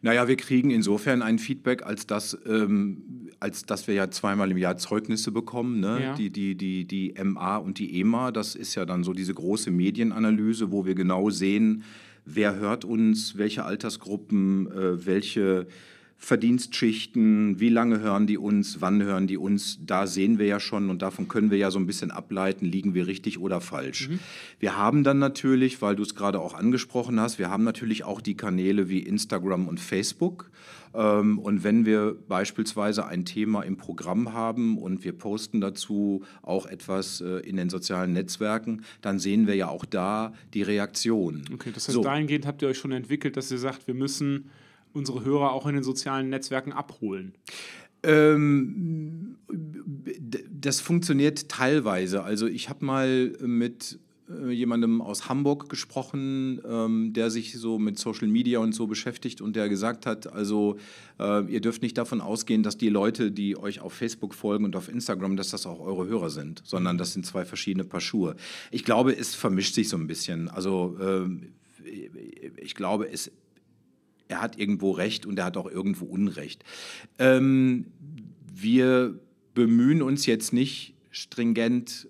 Naja, 0.00 0.28
wir 0.28 0.36
kriegen 0.36 0.70
insofern 0.70 1.22
ein 1.22 1.38
Feedback, 1.38 1.82
als 1.84 2.06
dass, 2.06 2.36
ähm, 2.46 3.30
als 3.40 3.64
dass 3.64 3.86
wir 3.86 3.94
ja 3.94 4.10
zweimal 4.10 4.50
im 4.50 4.58
Jahr 4.58 4.76
Zeugnisse 4.76 5.32
bekommen. 5.32 5.80
Ne? 5.80 6.02
Ja. 6.02 6.14
Die, 6.14 6.30
die, 6.30 6.54
die, 6.56 6.84
die 6.86 7.14
MA 7.22 7.56
und 7.56 7.78
die 7.78 8.00
EMA, 8.00 8.32
das 8.32 8.54
ist 8.54 8.74
ja 8.74 8.84
dann 8.84 9.04
so 9.04 9.12
diese 9.12 9.34
große 9.34 9.70
Medienanalyse, 9.70 10.72
wo 10.72 10.84
wir 10.84 10.94
genau 10.94 11.30
sehen, 11.30 11.84
wer 12.24 12.56
hört 12.56 12.84
uns, 12.84 13.36
welche 13.36 13.64
Altersgruppen, 13.64 14.70
äh, 14.70 15.06
welche 15.06 15.66
Verdienstschichten, 16.24 17.58
wie 17.58 17.68
lange 17.68 17.98
hören 17.98 18.28
die 18.28 18.38
uns, 18.38 18.80
wann 18.80 19.02
hören 19.02 19.26
die 19.26 19.36
uns, 19.36 19.80
da 19.84 20.06
sehen 20.06 20.38
wir 20.38 20.46
ja 20.46 20.60
schon 20.60 20.88
und 20.88 21.02
davon 21.02 21.26
können 21.26 21.50
wir 21.50 21.58
ja 21.58 21.72
so 21.72 21.80
ein 21.80 21.86
bisschen 21.86 22.12
ableiten, 22.12 22.64
liegen 22.64 22.94
wir 22.94 23.08
richtig 23.08 23.40
oder 23.40 23.60
falsch. 23.60 24.08
Mhm. 24.08 24.20
Wir 24.60 24.76
haben 24.76 25.02
dann 25.02 25.18
natürlich, 25.18 25.82
weil 25.82 25.96
du 25.96 26.04
es 26.04 26.14
gerade 26.14 26.38
auch 26.38 26.54
angesprochen 26.54 27.18
hast, 27.18 27.40
wir 27.40 27.50
haben 27.50 27.64
natürlich 27.64 28.04
auch 28.04 28.20
die 28.20 28.36
Kanäle 28.36 28.88
wie 28.88 29.00
Instagram 29.00 29.66
und 29.66 29.80
Facebook. 29.80 30.52
Ähm, 30.94 31.40
und 31.40 31.64
wenn 31.64 31.86
wir 31.86 32.16
beispielsweise 32.28 33.04
ein 33.04 33.24
Thema 33.24 33.62
im 33.62 33.76
Programm 33.76 34.32
haben 34.32 34.78
und 34.78 35.02
wir 35.02 35.18
posten 35.18 35.60
dazu 35.60 36.22
auch 36.42 36.66
etwas 36.66 37.20
äh, 37.20 37.38
in 37.40 37.56
den 37.56 37.68
sozialen 37.68 38.12
Netzwerken, 38.12 38.84
dann 39.00 39.18
sehen 39.18 39.48
wir 39.48 39.56
ja 39.56 39.66
auch 39.66 39.84
da 39.84 40.34
die 40.54 40.62
Reaktion. 40.62 41.42
Okay, 41.52 41.72
das 41.74 41.88
heißt, 41.88 41.94
so. 41.94 42.02
dahingehend 42.02 42.46
habt 42.46 42.62
ihr 42.62 42.68
euch 42.68 42.78
schon 42.78 42.92
entwickelt, 42.92 43.36
dass 43.36 43.50
ihr 43.50 43.58
sagt, 43.58 43.88
wir 43.88 43.94
müssen 43.94 44.50
unsere 44.92 45.24
Hörer 45.24 45.52
auch 45.52 45.66
in 45.66 45.74
den 45.74 45.84
sozialen 45.84 46.28
Netzwerken 46.28 46.72
abholen? 46.72 47.34
Ähm, 48.02 49.36
das 50.50 50.80
funktioniert 50.80 51.48
teilweise. 51.48 52.24
Also 52.24 52.46
ich 52.46 52.68
habe 52.68 52.84
mal 52.84 53.32
mit 53.40 53.98
äh, 54.28 54.50
jemandem 54.50 55.00
aus 55.00 55.28
Hamburg 55.28 55.68
gesprochen, 55.68 56.60
ähm, 56.68 57.12
der 57.12 57.30
sich 57.30 57.58
so 57.58 57.78
mit 57.78 57.98
Social 57.98 58.28
Media 58.28 58.58
und 58.58 58.74
so 58.74 58.86
beschäftigt 58.86 59.40
und 59.40 59.56
der 59.56 59.68
gesagt 59.68 60.06
hat, 60.06 60.32
also 60.32 60.78
äh, 61.18 61.44
ihr 61.46 61.60
dürft 61.60 61.82
nicht 61.82 61.98
davon 61.98 62.20
ausgehen, 62.20 62.62
dass 62.62 62.76
die 62.76 62.88
Leute, 62.88 63.30
die 63.30 63.56
euch 63.56 63.80
auf 63.80 63.92
Facebook 63.92 64.34
folgen 64.34 64.64
und 64.64 64.76
auf 64.76 64.88
Instagram, 64.88 65.36
dass 65.36 65.50
das 65.50 65.66
auch 65.66 65.80
eure 65.80 66.06
Hörer 66.06 66.30
sind, 66.30 66.62
sondern 66.64 66.98
das 66.98 67.12
sind 67.12 67.26
zwei 67.26 67.44
verschiedene 67.44 67.84
Paar 67.84 68.00
Schuhe. 68.00 68.36
Ich 68.70 68.84
glaube, 68.84 69.16
es 69.16 69.34
vermischt 69.34 69.74
sich 69.74 69.88
so 69.88 69.96
ein 69.96 70.06
bisschen. 70.06 70.48
Also 70.48 70.96
äh, 71.00 71.90
ich 72.60 72.74
glaube, 72.74 73.10
es 73.10 73.30
er 74.28 74.40
hat 74.40 74.58
irgendwo 74.58 74.92
Recht 74.92 75.26
und 75.26 75.38
er 75.38 75.46
hat 75.46 75.56
auch 75.56 75.70
irgendwo 75.70 76.04
Unrecht. 76.04 76.64
Ähm, 77.18 77.86
wir 78.54 79.18
bemühen 79.54 80.02
uns 80.02 80.26
jetzt 80.26 80.52
nicht 80.52 80.94
stringent 81.10 82.08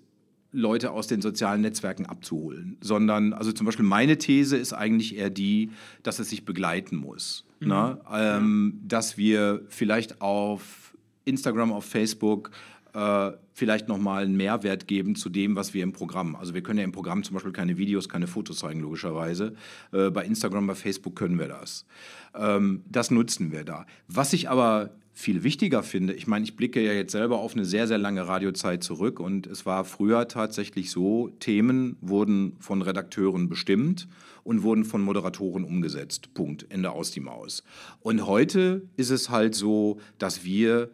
Leute 0.51 0.91
aus 0.91 1.07
den 1.07 1.21
sozialen 1.21 1.61
Netzwerken 1.61 2.05
abzuholen, 2.05 2.77
sondern 2.79 3.33
also 3.33 3.51
zum 3.51 3.65
Beispiel 3.65 3.85
meine 3.85 4.17
These 4.17 4.55
ist 4.55 4.71
eigentlich 4.71 5.17
eher 5.17 5.31
die, 5.31 5.71
dass 6.03 6.19
es 6.19 6.29
sich 6.29 6.45
begleiten 6.45 6.95
muss. 6.95 7.45
Mhm. 7.59 7.67
Ne? 7.67 8.01
Ähm, 8.11 8.81
dass 8.85 9.17
wir 9.17 9.63
vielleicht 9.67 10.21
auf 10.21 10.95
Instagram, 11.25 11.71
auf 11.71 11.85
Facebook 11.85 12.51
äh, 12.93 13.31
vielleicht 13.53 13.87
nochmal 13.87 14.23
einen 14.23 14.37
Mehrwert 14.37 14.87
geben 14.87 15.15
zu 15.15 15.29
dem, 15.29 15.55
was 15.55 15.73
wir 15.73 15.83
im 15.83 15.93
Programm. 15.93 16.35
Also 16.35 16.53
wir 16.53 16.63
können 16.63 16.79
ja 16.79 16.85
im 16.85 16.91
Programm 16.91 17.23
zum 17.23 17.35
Beispiel 17.35 17.51
keine 17.51 17.77
Videos, 17.77 18.09
keine 18.09 18.27
Fotos 18.27 18.59
zeigen, 18.59 18.79
logischerweise. 18.79 19.55
Äh, 19.91 20.09
bei 20.09 20.25
Instagram, 20.25 20.67
bei 20.67 20.75
Facebook 20.75 21.15
können 21.15 21.39
wir 21.39 21.47
das. 21.47 21.85
Ähm, 22.35 22.83
das 22.89 23.11
nutzen 23.11 23.51
wir 23.51 23.63
da. 23.63 23.85
Was 24.07 24.33
ich 24.33 24.49
aber 24.49 24.91
viel 25.15 25.43
wichtiger 25.43 25.83
finde, 25.83 26.13
ich 26.13 26.25
meine, 26.25 26.43
ich 26.43 26.55
blicke 26.55 26.81
ja 26.81 26.91
jetzt 26.91 27.11
selber 27.11 27.37
auf 27.37 27.53
eine 27.53 27.65
sehr, 27.65 27.87
sehr 27.87 27.99
lange 27.99 28.27
Radiozeit 28.27 28.83
zurück 28.83 29.19
und 29.19 29.45
es 29.45 29.63
war 29.65 29.85
früher 29.85 30.27
tatsächlich 30.27 30.89
so, 30.89 31.29
Themen 31.39 31.97
wurden 32.01 32.55
von 32.59 32.81
Redakteuren 32.81 33.47
bestimmt 33.47 34.07
und 34.43 34.63
wurden 34.63 34.85
von 34.85 35.01
Moderatoren 35.01 35.63
umgesetzt. 35.63 36.33
Punkt. 36.33 36.65
Ende 36.69 36.91
aus 36.91 37.11
die 37.11 37.19
Maus. 37.19 37.63
Und 38.01 38.25
heute 38.25 38.81
ist 38.97 39.11
es 39.11 39.29
halt 39.29 39.53
so, 39.53 39.99
dass 40.17 40.43
wir 40.43 40.89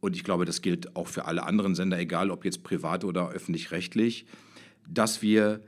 und 0.00 0.16
ich 0.16 0.24
glaube, 0.24 0.44
das 0.44 0.62
gilt 0.62 0.96
auch 0.96 1.08
für 1.08 1.26
alle 1.26 1.44
anderen 1.44 1.74
Sender, 1.74 1.98
egal 1.98 2.30
ob 2.30 2.44
jetzt 2.44 2.62
privat 2.62 3.04
oder 3.04 3.30
öffentlich-rechtlich, 3.30 4.26
dass 4.88 5.22
wir 5.22 5.60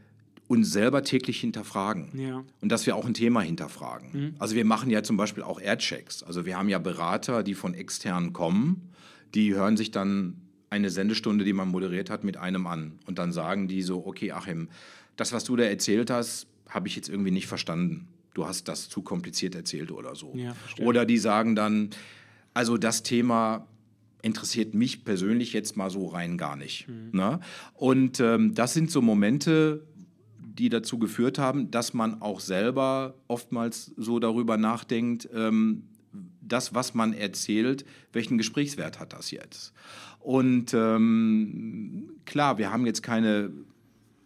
uns 0.49 0.73
selber 0.73 1.03
täglich 1.03 1.40
hinterfragen 1.40 2.11
ja. 2.18 2.45
und 2.61 2.71
dass 2.71 2.85
wir 2.87 2.97
auch 2.97 3.07
ein 3.07 3.14
Thema 3.14 3.40
hinterfragen. 3.40 4.09
Mhm. 4.12 4.35
Also 4.38 4.55
wir 4.55 4.64
machen 4.64 4.90
ja 4.90 5.03
zum 5.03 5.16
Beispiel 5.16 5.42
auch 5.42 5.61
Airchecks. 5.61 6.23
Also 6.23 6.45
wir 6.45 6.59
haben 6.59 6.68
ja 6.68 6.79
Berater, 6.79 7.42
die 7.42 7.55
von 7.55 7.75
extern 7.75 8.33
kommen, 8.33 8.90
die 9.35 9.55
hören 9.55 9.77
sich 9.77 9.90
dann 9.90 10.37
eine 10.68 10.90
Sendestunde, 10.90 11.45
die 11.45 11.53
man 11.53 11.68
moderiert 11.68 12.11
hat, 12.11 12.25
mit 12.25 12.37
einem 12.37 12.66
an 12.66 12.99
und 13.07 13.18
dann 13.18 13.33
sagen 13.33 13.68
die 13.68 13.83
so, 13.83 14.07
okay 14.07 14.33
Achim, 14.33 14.68
das, 15.16 15.33
was 15.33 15.45
du 15.45 15.57
da 15.57 15.64
erzählt 15.64 16.11
hast, 16.11 16.47
habe 16.68 16.88
ich 16.88 16.97
jetzt 16.97 17.09
irgendwie 17.09 17.31
nicht 17.31 17.47
verstanden. 17.47 18.09
Du 18.35 18.47
hast 18.47 18.68
das 18.68 18.88
zu 18.88 19.03
kompliziert 19.03 19.55
erzählt 19.55 19.90
oder 19.90 20.14
so. 20.14 20.33
Ja, 20.35 20.55
oder 20.81 21.05
die 21.05 21.18
sagen 21.18 21.55
dann, 21.55 21.90
also 22.55 22.79
das 22.79 23.03
Thema 23.03 23.66
interessiert 24.22 24.74
mich 24.74 25.04
persönlich 25.04 25.52
jetzt 25.52 25.76
mal 25.76 25.90
so 25.90 26.06
rein 26.06 26.38
gar 26.38 26.56
nicht. 26.56 26.88
Mhm. 26.88 27.11
Ne? 27.12 27.40
Und 27.74 28.20
ähm, 28.20 28.54
das 28.54 28.72
sind 28.72 28.90
so 28.90 29.02
Momente, 29.02 29.85
die 30.38 30.68
dazu 30.68 30.98
geführt 30.98 31.38
haben, 31.38 31.70
dass 31.70 31.92
man 31.92 32.22
auch 32.22 32.40
selber 32.40 33.14
oftmals 33.26 33.92
so 33.96 34.18
darüber 34.18 34.56
nachdenkt, 34.56 35.28
ähm, 35.35 35.85
das, 36.40 36.74
was 36.74 36.94
man 36.94 37.12
erzählt, 37.12 37.85
welchen 38.12 38.38
Gesprächswert 38.38 39.00
hat 39.00 39.12
das 39.12 39.30
jetzt? 39.30 39.72
Und 40.18 40.74
ähm, 40.74 42.11
klar, 42.26 42.58
wir 42.58 42.70
haben 42.70 42.87
jetzt 42.87 43.02
keine, 43.02 43.50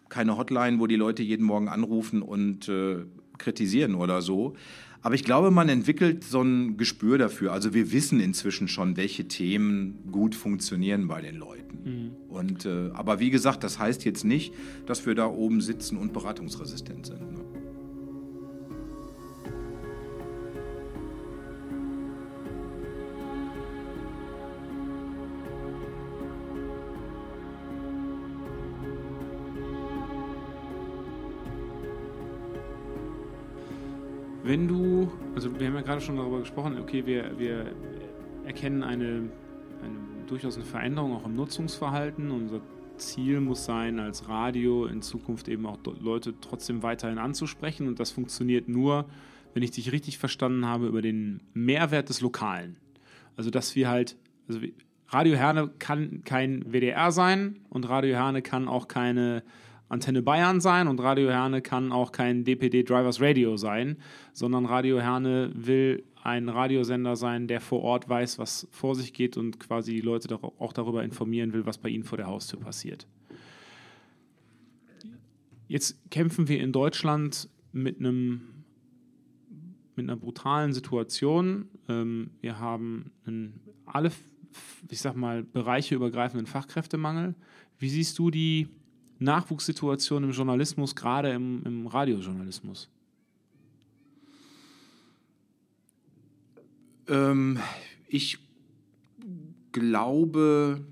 keine 0.09 0.37
Hotline, 0.37 0.79
wo 0.81 0.87
die 0.87 0.97
Leute 0.97 1.23
jeden 1.23 1.45
Morgen 1.45 1.69
anrufen 1.69 2.23
und 2.23 2.69
äh, 2.69 3.05
kritisieren 3.39 3.95
oder 3.95 4.21
so. 4.21 4.57
Aber 5.07 5.15
ich 5.15 5.23
glaube, 5.23 5.53
man 5.53 5.69
entwickelt 5.69 6.25
so 6.25 6.43
ein 6.43 6.79
Gespür 6.79 7.17
dafür. 7.17 7.53
Also 7.53 7.73
wir 7.73 7.93
wissen 7.93 8.19
inzwischen 8.19 8.67
schon, 8.67 8.97
welche 8.97 9.29
Themen 9.29 10.01
gut 10.11 10.35
funktionieren 10.35 11.07
bei 11.07 11.21
den 11.21 11.37
Leuten. 11.37 11.79
Mhm. 11.85 12.11
Und, 12.29 12.67
äh, 12.67 12.91
aber 12.93 13.21
wie 13.21 13.31
gesagt, 13.31 13.63
das 13.63 13.79
heißt 13.79 14.05
jetzt 14.05 14.25
nicht, 14.25 14.53
dass 14.85 15.07
wir 15.07 15.15
da 15.15 15.29
oben 15.29 15.61
sitzen 15.61 15.97
und 15.97 16.13
beratungsresistent 16.13 17.07
sind. 17.07 17.21
Ne? 17.21 17.66
Wenn 34.47 34.69
du, 34.69 35.11
also 35.35 35.59
wir 35.59 35.67
haben 35.67 35.75
ja 35.75 35.81
gerade 35.81 36.01
schon 36.01 36.17
darüber 36.17 36.39
gesprochen, 36.39 36.79
okay, 36.79 37.05
wir, 37.05 37.37
wir 37.37 37.75
erkennen 38.45 38.85
eine, 38.85 39.29
eine 39.83 39.99
durchaus 40.29 40.55
eine 40.55 40.65
Veränderung 40.65 41.17
auch 41.17 41.27
im 41.27 41.35
Nutzungsverhalten. 41.35 42.31
Unser 42.31 42.61
Ziel 42.97 43.41
muss 43.41 43.65
sein, 43.65 43.99
als 43.99 44.29
Radio 44.29 44.87
in 44.87 45.03
Zukunft 45.03 45.49
eben 45.49 45.67
auch 45.67 45.79
Leute 45.99 46.35
trotzdem 46.41 46.85
weiterhin 46.85 47.19
anzusprechen. 47.19 47.89
Und 47.89 47.99
das 47.99 48.13
funktioniert 48.13 48.69
nur, 48.69 49.07
wenn 49.53 49.65
ich 49.65 49.73
dich 49.73 49.91
richtig 49.91 50.19
verstanden 50.19 50.65
habe, 50.65 50.87
über 50.87 51.03
den 51.03 51.41
Mehrwert 51.53 52.09
des 52.09 52.21
Lokalen. 52.21 52.77
Also, 53.35 53.51
dass 53.51 53.75
wir 53.75 53.89
halt, 53.89 54.17
also 54.47 54.61
Radio 55.09 55.35
Herne 55.35 55.73
kann 55.81 56.23
kein 56.23 56.73
WDR 56.73 57.11
sein 57.11 57.59
und 57.69 57.89
Radio 57.89 58.15
Herne 58.15 58.43
kann 58.43 58.69
auch 58.69 58.87
keine 58.87 59.43
Antenne 59.89 60.23
Bayern 60.23 60.61
sein 60.61 60.89
und 60.89 61.01
Radio 61.01 61.31
Herne 61.31 61.63
kann 61.63 61.93
auch 61.93 62.11
kein 62.11 62.45
DPD 62.45 62.83
Drivers 62.83 63.21
Radio 63.21 63.57
sein, 63.57 63.99
sondern 64.33 64.67
Radio 64.67 65.01
Herne 65.01 65.53
will 65.55 66.05
ein 66.23 66.49
Radiosender 66.49 67.15
sein, 67.15 67.47
der 67.47 67.61
vor 67.61 67.83
Ort 67.83 68.09
weiß, 68.09 68.39
was 68.39 68.67
vor 68.73 68.97
sich 68.97 69.13
geht 69.13 69.37
und 69.37 69.61
quasi 69.61 69.93
die 69.93 70.01
Leute 70.01 70.41
auch 70.43 70.73
darüber 70.73 71.05
informieren 71.05 71.53
will, 71.53 71.67
was 71.67 71.79
bei 71.79 71.89
ihnen 71.89 72.03
vor 72.03 72.19
der 72.19 72.27
Haustür 72.27 72.59
passiert. 72.59 73.07
Jetzt 75.69 76.11
kämpfen 76.11 76.49
wir 76.49 76.61
in 76.61 76.73
Deutschland 76.73 77.49
mit 77.73 77.99
einem 78.01 78.41
mit 79.97 80.05
einer 80.11 80.17
brutalen 80.17 80.73
Situation. 80.73 81.69
Ähm, 81.89 82.31
wir 82.41 82.59
haben 82.59 83.13
einen, 83.25 83.61
alle, 83.87 84.13
ich 84.91 85.01
sag 85.01 85.17
mal, 85.17 85.43
Bereiche 85.43 85.95
übergreifenden 85.95 86.47
Fachkräftemangel. 86.47 87.35
Wie 87.79 87.89
siehst 87.89 88.19
du 88.19 88.31
die 88.31 88.69
Nachwuchssituation 89.19 90.25
im 90.25 90.31
Journalismus, 90.31 90.95
gerade 90.95 91.31
im, 91.31 91.63
im 91.65 91.87
Radiojournalismus? 91.87 92.89
Ähm, 97.09 97.59
ich 98.09 98.39
glaube, 99.73 100.85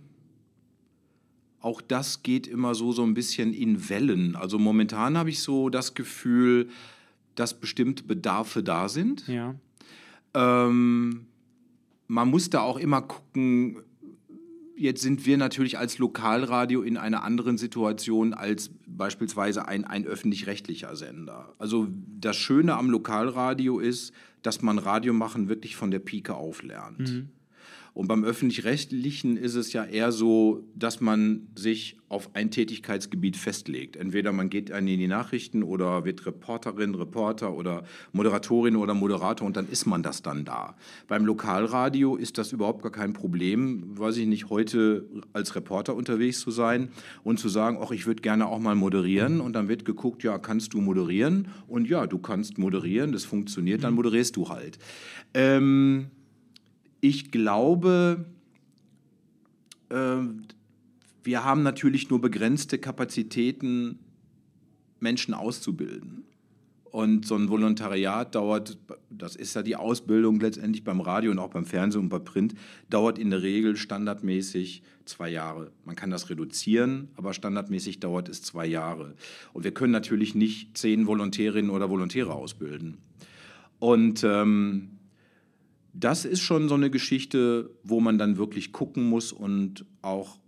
auch 1.60 1.80
das 1.80 2.22
geht 2.22 2.46
immer 2.46 2.74
so, 2.74 2.92
so 2.92 3.02
ein 3.02 3.14
bisschen 3.14 3.54
in 3.54 3.88
Wellen. 3.88 4.37
Also 4.37 4.58
momentan 4.58 5.16
habe 5.16 5.30
ich 5.30 5.40
so 5.40 5.70
das 5.70 5.94
Gefühl, 5.94 6.68
dass 7.34 7.58
bestimmte 7.58 8.04
Bedarfe 8.04 8.62
da 8.62 8.88
sind. 8.88 9.26
Ja. 9.26 9.54
Ähm, 10.34 11.26
man 12.06 12.28
muss 12.28 12.50
da 12.50 12.60
auch 12.60 12.76
immer 12.76 13.02
gucken, 13.02 13.78
Jetzt 14.76 15.02
sind 15.02 15.24
wir 15.24 15.37
natürlich 15.37 15.78
als 15.78 15.98
Lokalradio 15.98 16.82
in 16.82 16.96
einer 16.96 17.22
anderen 17.22 17.58
Situation 17.58 18.34
als 18.34 18.70
beispielsweise 18.87 19.68
ein, 19.68 19.84
ein 19.84 20.04
öffentlich-rechtlicher 20.04 20.96
Sender. 20.96 21.54
Also 21.58 21.88
das 22.18 22.37
Schöne 22.37 22.76
am 22.76 22.90
Lokalradio 22.90 23.78
ist, 23.78 24.12
dass 24.42 24.62
man 24.62 24.78
Radio 24.78 25.12
machen 25.12 25.48
wirklich 25.48 25.76
von 25.76 25.90
der 25.90 26.00
Pike 26.00 26.34
auf 26.34 26.62
lernt. 26.62 26.98
Mhm. 26.98 27.28
Und 27.94 28.09
beim 28.09 28.24
öffentlich-rechtlichen 28.24 29.37
ist 29.37 29.54
es 29.54 29.72
ja 29.72 29.85
eher 29.85 30.11
so, 30.11 30.64
dass 30.74 31.00
man 31.00 31.46
sich 31.54 31.96
auf 32.09 32.35
ein 32.35 32.50
Tätigkeitsgebiet 32.50 33.37
festlegt. 33.37 33.94
Entweder 33.94 34.33
man 34.33 34.50
geht 34.50 34.70
in 34.70 34.87
die 34.87 35.07
Nachrichten 35.07 35.62
oder 35.62 36.04
wird 36.04 36.26
Reporterin, 36.26 36.96
Reporter 36.96 37.54
oder 37.54 37.85
Moderatorin 38.12 38.74
oder 38.74 38.94
Moderator 38.94 39.46
und 39.46 39.57
dann 39.57 39.68
ist 39.68 39.87
man 39.87 40.02
das 40.02 40.22
dann 40.22 40.44
da. 40.44 40.76
Beim 41.07 41.24
Lokalradio 41.24 42.16
ist 42.16 42.37
das 42.37 42.52
überhaupt 42.52 42.83
gar 42.83 42.90
kein 42.90 43.12
Problem, 43.12 43.96
weiß 43.96 44.16
ich 44.16 44.26
nicht, 44.26 44.50
heute 44.50 45.07
als 45.33 45.54
Reporter 45.54 45.94
unterwegs 45.94 46.40
zu 46.40 46.50
sein 46.50 46.88
und 47.22 47.38
zu 47.38 47.48
sagen, 47.48 47.78
ach, 47.80 47.92
ich 47.92 48.07
würde 48.07 48.22
gerne 48.22 48.48
auch 48.48 48.59
mal 48.59 48.74
moderieren 48.74 49.40
und 49.40 49.52
dann 49.52 49.68
wird 49.68 49.85
geguckt, 49.85 50.24
ja, 50.24 50.38
kannst 50.38 50.74
du 50.74 50.80
moderieren? 50.80 51.46
Und 51.68 51.88
ja, 51.88 52.09
du 52.09 52.18
kannst 52.18 52.59
moderieren, 52.59 53.12
das 53.12 53.24
funktioniert, 53.24 53.85
dann 53.85 53.94
moderierst 53.94 54.35
du 54.37 54.48
halt. 54.48 54.78
Ähm, 55.33 56.11
ich 57.04 57.30
glaube, 57.30 58.24
äh, 59.90 60.16
wir 61.22 61.44
haben 61.44 61.62
natürlich 61.62 62.08
nur 62.08 62.18
begrenzte 62.18 62.78
Kapazitäten, 62.78 63.98
Menschen 65.00 65.34
auszubilden. 65.34 66.24
Und 66.84 67.26
so 67.26 67.34
ein 67.34 67.50
Volontariat 67.50 68.34
dauert, 68.34 68.78
das 69.10 69.36
ist 69.36 69.54
ja 69.54 69.62
die 69.62 69.76
Ausbildung 69.76 70.40
letztendlich 70.40 70.82
beim 70.82 71.02
Radio 71.02 71.30
und 71.30 71.38
auch 71.40 71.50
beim 71.50 71.66
Fernsehen 71.66 72.04
und 72.04 72.08
bei 72.08 72.20
Print, 72.20 72.54
dauert 72.88 73.18
in 73.18 73.28
der 73.28 73.42
Regel 73.42 73.76
standardmäßig 73.76 74.82
zwei 75.04 75.28
Jahre. 75.28 75.72
Man 75.84 75.96
kann 75.96 76.08
das 76.08 76.30
reduzieren, 76.30 77.08
aber 77.16 77.34
standardmäßig 77.34 78.00
dauert 78.00 78.30
es 78.30 78.40
zwei 78.40 78.64
Jahre. 78.64 79.14
Und 79.52 79.64
wir 79.64 79.74
können 79.74 79.92
natürlich 79.92 80.34
nicht 80.34 80.78
zehn 80.78 81.06
Volontärinnen 81.06 81.70
oder 81.70 81.90
Volontäre 81.90 82.32
ausbilden. 82.32 82.96
Und 83.78 84.24
ähm, 84.24 84.93
das 85.94 86.24
ist 86.24 86.40
schon 86.40 86.68
so 86.68 86.74
eine 86.74 86.90
Geschichte, 86.90 87.70
wo 87.85 88.00
man 88.00 88.18
dann 88.18 88.37
wirklich 88.37 88.72
gucken 88.72 89.09
muss 89.09 89.33
und 89.33 89.87
auch 90.02 90.38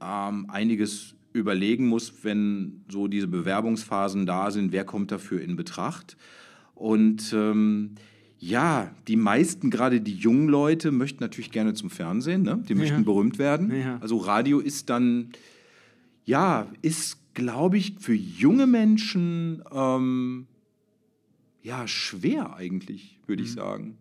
ähm, 0.00 0.46
einiges 0.48 1.14
überlegen 1.32 1.86
muss, 1.86 2.24
wenn 2.24 2.84
so 2.90 3.06
diese 3.06 3.26
Bewerbungsphasen 3.26 4.24
da 4.24 4.50
sind, 4.50 4.72
wer 4.72 4.84
kommt 4.84 5.12
dafür 5.12 5.42
in 5.42 5.56
Betracht. 5.56 6.16
Und 6.74 7.32
ähm, 7.36 7.96
ja, 8.38 8.94
die 9.08 9.16
meisten, 9.16 9.70
gerade 9.70 10.00
die 10.00 10.14
jungen 10.14 10.48
Leute, 10.48 10.90
möchten 10.90 11.22
natürlich 11.22 11.50
gerne 11.50 11.74
zum 11.74 11.90
Fernsehen, 11.90 12.42
ne? 12.42 12.62
die 12.68 12.74
möchten 12.74 12.98
ja. 12.98 13.04
berühmt 13.04 13.38
werden. 13.38 13.74
Ja. 13.74 13.98
Also 14.00 14.16
Radio 14.16 14.58
ist 14.58 14.90
dann 14.90 15.30
ja, 16.24 16.68
ist, 16.80 17.34
glaube 17.34 17.76
ich, 17.76 17.96
für 17.98 18.14
junge 18.14 18.66
Menschen 18.66 19.62
ähm, 19.72 20.46
ja 21.62 21.86
schwer 21.86 22.56
eigentlich, 22.56 23.18
würde 23.26 23.42
ich 23.42 23.52
sagen. 23.52 23.98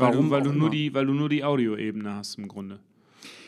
Weil, 0.00 0.12
Warum 0.12 0.26
du, 0.26 0.30
weil, 0.30 0.42
du 0.42 0.52
nur 0.52 0.62
immer. 0.62 0.70
die, 0.70 0.94
weil 0.94 1.06
du 1.06 1.12
nur 1.12 1.28
die 1.28 1.44
Audioebene 1.44 2.14
hast 2.14 2.38
im 2.38 2.48
Grunde. 2.48 2.80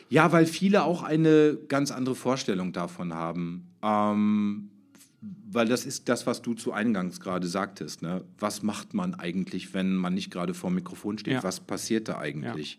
Ja, 0.09 0.31
weil 0.31 0.45
viele 0.45 0.85
auch 0.85 1.03
eine 1.03 1.57
ganz 1.69 1.91
andere 1.91 2.15
Vorstellung 2.15 2.73
davon 2.73 3.15
haben. 3.15 3.67
Ähm, 3.83 4.69
weil 5.51 5.69
das 5.69 5.87
ist 5.87 6.09
das, 6.09 6.27
was 6.27 6.43
du 6.43 6.55
zu 6.55 6.73
Eingangs 6.73 7.21
gerade 7.21 7.47
sagtest. 7.47 8.03
Ne? 8.03 8.25
Was 8.39 8.63
macht 8.63 8.93
man 8.93 9.15
eigentlich, 9.15 9.73
wenn 9.73 9.95
man 9.95 10.15
nicht 10.15 10.31
gerade 10.31 10.53
vor 10.53 10.71
dem 10.71 10.75
Mikrofon 10.77 11.19
steht? 11.19 11.35
Ja. 11.35 11.43
Was 11.43 11.61
passiert 11.61 12.09
da 12.09 12.19
eigentlich? 12.19 12.79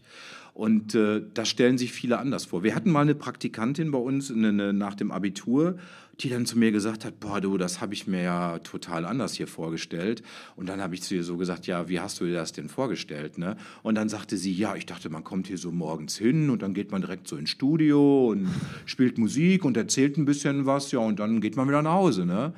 Und 0.53 0.93
äh, 0.93 1.21
das 1.33 1.49
stellen 1.49 1.77
sich 1.79 1.91
viele 1.91 2.19
anders 2.19 2.45
vor. 2.45 2.63
Wir 2.63 2.75
hatten 2.75 2.91
mal 2.91 3.01
eine 3.01 3.15
Praktikantin 3.15 3.89
bei 3.89 3.97
uns 3.97 4.29
eine, 4.29 4.49
eine, 4.49 4.71
nach 4.71 4.93
dem 4.93 5.11
Abitur, 5.11 5.77
die 6.19 6.29
dann 6.29 6.45
zu 6.45 6.59
mir 6.59 6.71
gesagt 6.71 7.05
hat, 7.05 7.19
boah, 7.19 7.41
du, 7.41 7.57
das 7.57 7.81
habe 7.81 7.95
ich 7.95 8.05
mir 8.05 8.21
ja 8.21 8.59
total 8.59 9.05
anders 9.05 9.33
hier 9.33 9.47
vorgestellt. 9.47 10.21
Und 10.55 10.69
dann 10.69 10.79
habe 10.79 10.93
ich 10.93 11.01
zu 11.01 11.15
ihr 11.15 11.23
so 11.23 11.37
gesagt, 11.37 11.65
ja, 11.65 11.89
wie 11.89 11.99
hast 11.99 12.21
du 12.21 12.25
dir 12.25 12.35
das 12.35 12.51
denn 12.51 12.69
vorgestellt? 12.69 13.39
Ne? 13.39 13.57
Und 13.81 13.95
dann 13.95 14.09
sagte 14.09 14.37
sie, 14.37 14.53
ja, 14.53 14.75
ich 14.75 14.85
dachte, 14.85 15.09
man 15.09 15.23
kommt 15.23 15.47
hier 15.47 15.57
so 15.57 15.71
morgens 15.71 16.17
hin 16.17 16.51
und 16.51 16.61
dann 16.61 16.75
geht 16.75 16.91
man 16.91 17.01
direkt 17.01 17.27
so 17.27 17.35
ins 17.35 17.49
Studio 17.49 18.29
und 18.29 18.47
spielt 18.85 19.17
Musik 19.17 19.65
und 19.65 19.75
erzählt 19.75 20.17
ein 20.17 20.25
bisschen 20.25 20.67
was, 20.67 20.91
ja, 20.91 20.99
und 20.99 21.17
dann 21.17 21.41
geht 21.41 21.55
man 21.55 21.67
wieder 21.67 21.81
nach 21.81 21.93
Hause. 21.93 22.27
Ne? 22.27 22.53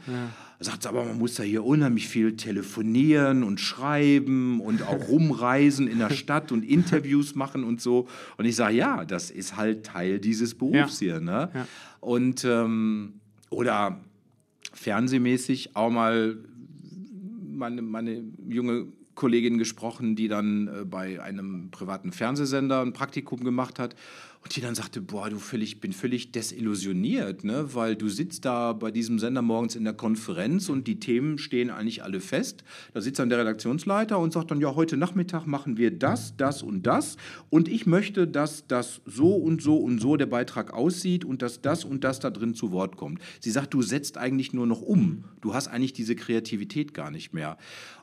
Sagt 0.60 0.84
sie, 0.84 0.89
aber 0.89 1.04
man 1.04 1.18
muss 1.18 1.36
da 1.36 1.44
hier 1.44 1.65
unheimlich 1.65 2.08
viel 2.08 2.38
telefonieren 2.38 3.44
und 3.44 3.60
schreiben 3.60 4.62
und 4.62 4.84
auch 4.84 5.08
rumreisen 5.10 5.88
in 5.88 6.00
der 6.00 6.12
Stadt 6.12 6.52
und 6.52 6.63
Interviews 6.63 7.36
machen 7.36 7.63
und 7.63 7.82
so. 7.82 8.08
Und 8.38 8.46
ich 8.46 8.56
sage, 8.56 8.76
ja, 8.76 9.04
das 9.06 9.32
ist 9.32 9.58
halt 9.58 9.86
Teil 9.86 10.20
dieses 10.20 10.56
Berufs 10.56 11.00
hier. 11.00 11.20
Ne? 11.20 11.50
Ja. 11.54 11.68
Und 12.00 12.46
ähm, 12.46 13.20
oder 13.50 14.00
fernsehmäßig 14.74 15.76
auch 15.76 15.89
mal 15.89 16.38
meine, 17.56 17.82
meine 17.82 18.24
junge 18.48 18.88
Kollegin 19.15 19.58
gesprochen, 19.58 20.15
die 20.15 20.28
dann 20.28 20.67
äh, 20.67 20.86
bei 20.86 21.21
einem 21.21 21.71
privaten 21.71 22.12
Fernsehsender 22.12 22.82
ein 22.82 22.93
Praktikum 22.93 23.43
gemacht 23.43 23.80
hat 23.80 23.95
und 24.45 24.56
die 24.56 24.62
dann 24.62 24.75
sagte, 24.75 25.01
boah, 25.01 25.28
du 25.28 25.39
völlig, 25.39 25.80
bin 25.80 25.91
völlig 25.91 26.32
desillusioniert, 26.32 27.43
ne? 27.43 27.73
weil 27.73 27.95
du 27.95 28.10
sitzt 28.10 28.45
da 28.45 28.73
bei 28.73 28.91
diesem 28.91 29.17
Sender 29.17 29.41
morgens 29.41 29.75
in 29.75 29.84
der 29.86 29.93
Konferenz 29.93 30.69
und 30.69 30.86
die 30.86 30.99
Themen 30.99 31.39
stehen 31.39 31.71
eigentlich 31.71 32.04
alle 32.04 32.19
fest. 32.19 32.63
Da 32.93 33.01
sitzt 33.01 33.17
dann 33.17 33.30
der 33.30 33.39
Redaktionsleiter 33.39 34.19
und 34.19 34.34
sagt 34.34 34.51
dann, 34.51 34.62
ja, 34.62 34.75
heute 34.75 34.97
Nachmittag 34.97 35.47
machen 35.47 35.78
wir 35.78 35.89
das, 35.89 36.38
das 36.38 36.62
und 36.62 36.84
das 36.84 37.17
und 37.49 37.67
ich 37.67 37.88
möchte, 37.88 38.28
dass 38.28 38.67
das 38.67 39.01
so 39.06 39.34
und 39.34 39.63
so 39.63 39.78
und 39.78 39.99
so 39.99 40.15
der 40.15 40.28
Beitrag 40.28 40.73
aussieht 40.73 41.25
und 41.25 41.41
dass 41.41 41.62
das 41.62 41.84
und 41.84 42.04
das 42.04 42.19
da 42.19 42.30
drin 42.30 42.54
zu 42.54 42.71
Wort 42.71 42.97
kommt. 42.97 43.21
Sie 43.39 43.49
sagt, 43.49 43.73
du 43.73 43.82
setzt 43.82 44.19
eigentlich 44.19 44.54
nur 44.54 44.67
noch 44.67 44.84
um. 44.84 45.23
Du 45.41 45.56
hast 45.56 45.69
eigentlich 45.69 45.93
diese 45.93 46.15
Kreativität 46.15 46.93
gar 46.93 47.10
nicht 47.10 47.34
mehr. 47.34 47.58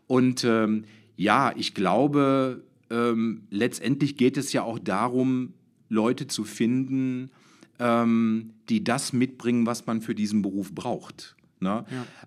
Und 0.09 0.43
ähm, 0.45 0.87
ja, 1.17 1.53
ich 1.57 1.75
glaube, 1.75 2.65
ähm, 2.91 3.43
letztendlich 3.51 4.17
geht 4.17 4.37
es 4.37 4.53
ja 4.53 4.63
auch 4.63 4.79
darum, 4.79 5.55
Leute 5.89 6.27
zu 6.27 6.45
finden, 6.45 7.31
ähm, 7.79 8.53
die 8.69 8.85
das 8.85 9.13
mitbringen, 9.13 9.67
was 9.67 9.87
man 9.87 10.01
für 10.01 10.15
diesen 10.15 10.43
Beruf 10.43 10.75
braucht. 10.75 11.37
Ne? 11.61 11.85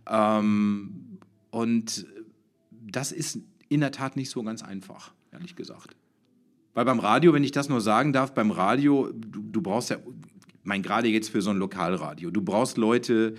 Ähm, 0.08 1.20
und 1.52 2.06
das 2.72 3.12
ist 3.12 3.40
in 3.70 3.82
der 3.82 3.92
Tat 3.92 4.16
nicht 4.16 4.30
so 4.30 4.44
ganz 4.44 4.64
einfach, 4.64 5.14
ehrlich 5.32 5.56
gesagt. 5.56 5.96
Weil 6.74 6.86
beim 6.86 7.00
Radio, 7.00 7.34
wenn 7.34 7.44
ich 7.44 7.52
das 7.52 7.70
nur 7.70 7.82
sagen 7.82 8.14
darf, 8.14 8.34
beim 8.34 8.52
Radio, 8.52 9.12
du, 9.14 9.42
du 9.42 9.62
brauchst 9.62 9.90
ja, 9.90 9.98
ich 9.98 10.66
meine, 10.68 10.84
gerade 10.84 11.08
jetzt 11.08 11.30
für 11.30 11.42
so 11.42 11.52
ein 11.52 11.58
Lokalradio, 11.58 12.32
du 12.32 12.42
brauchst 12.42 12.78
Leute, 12.78 13.36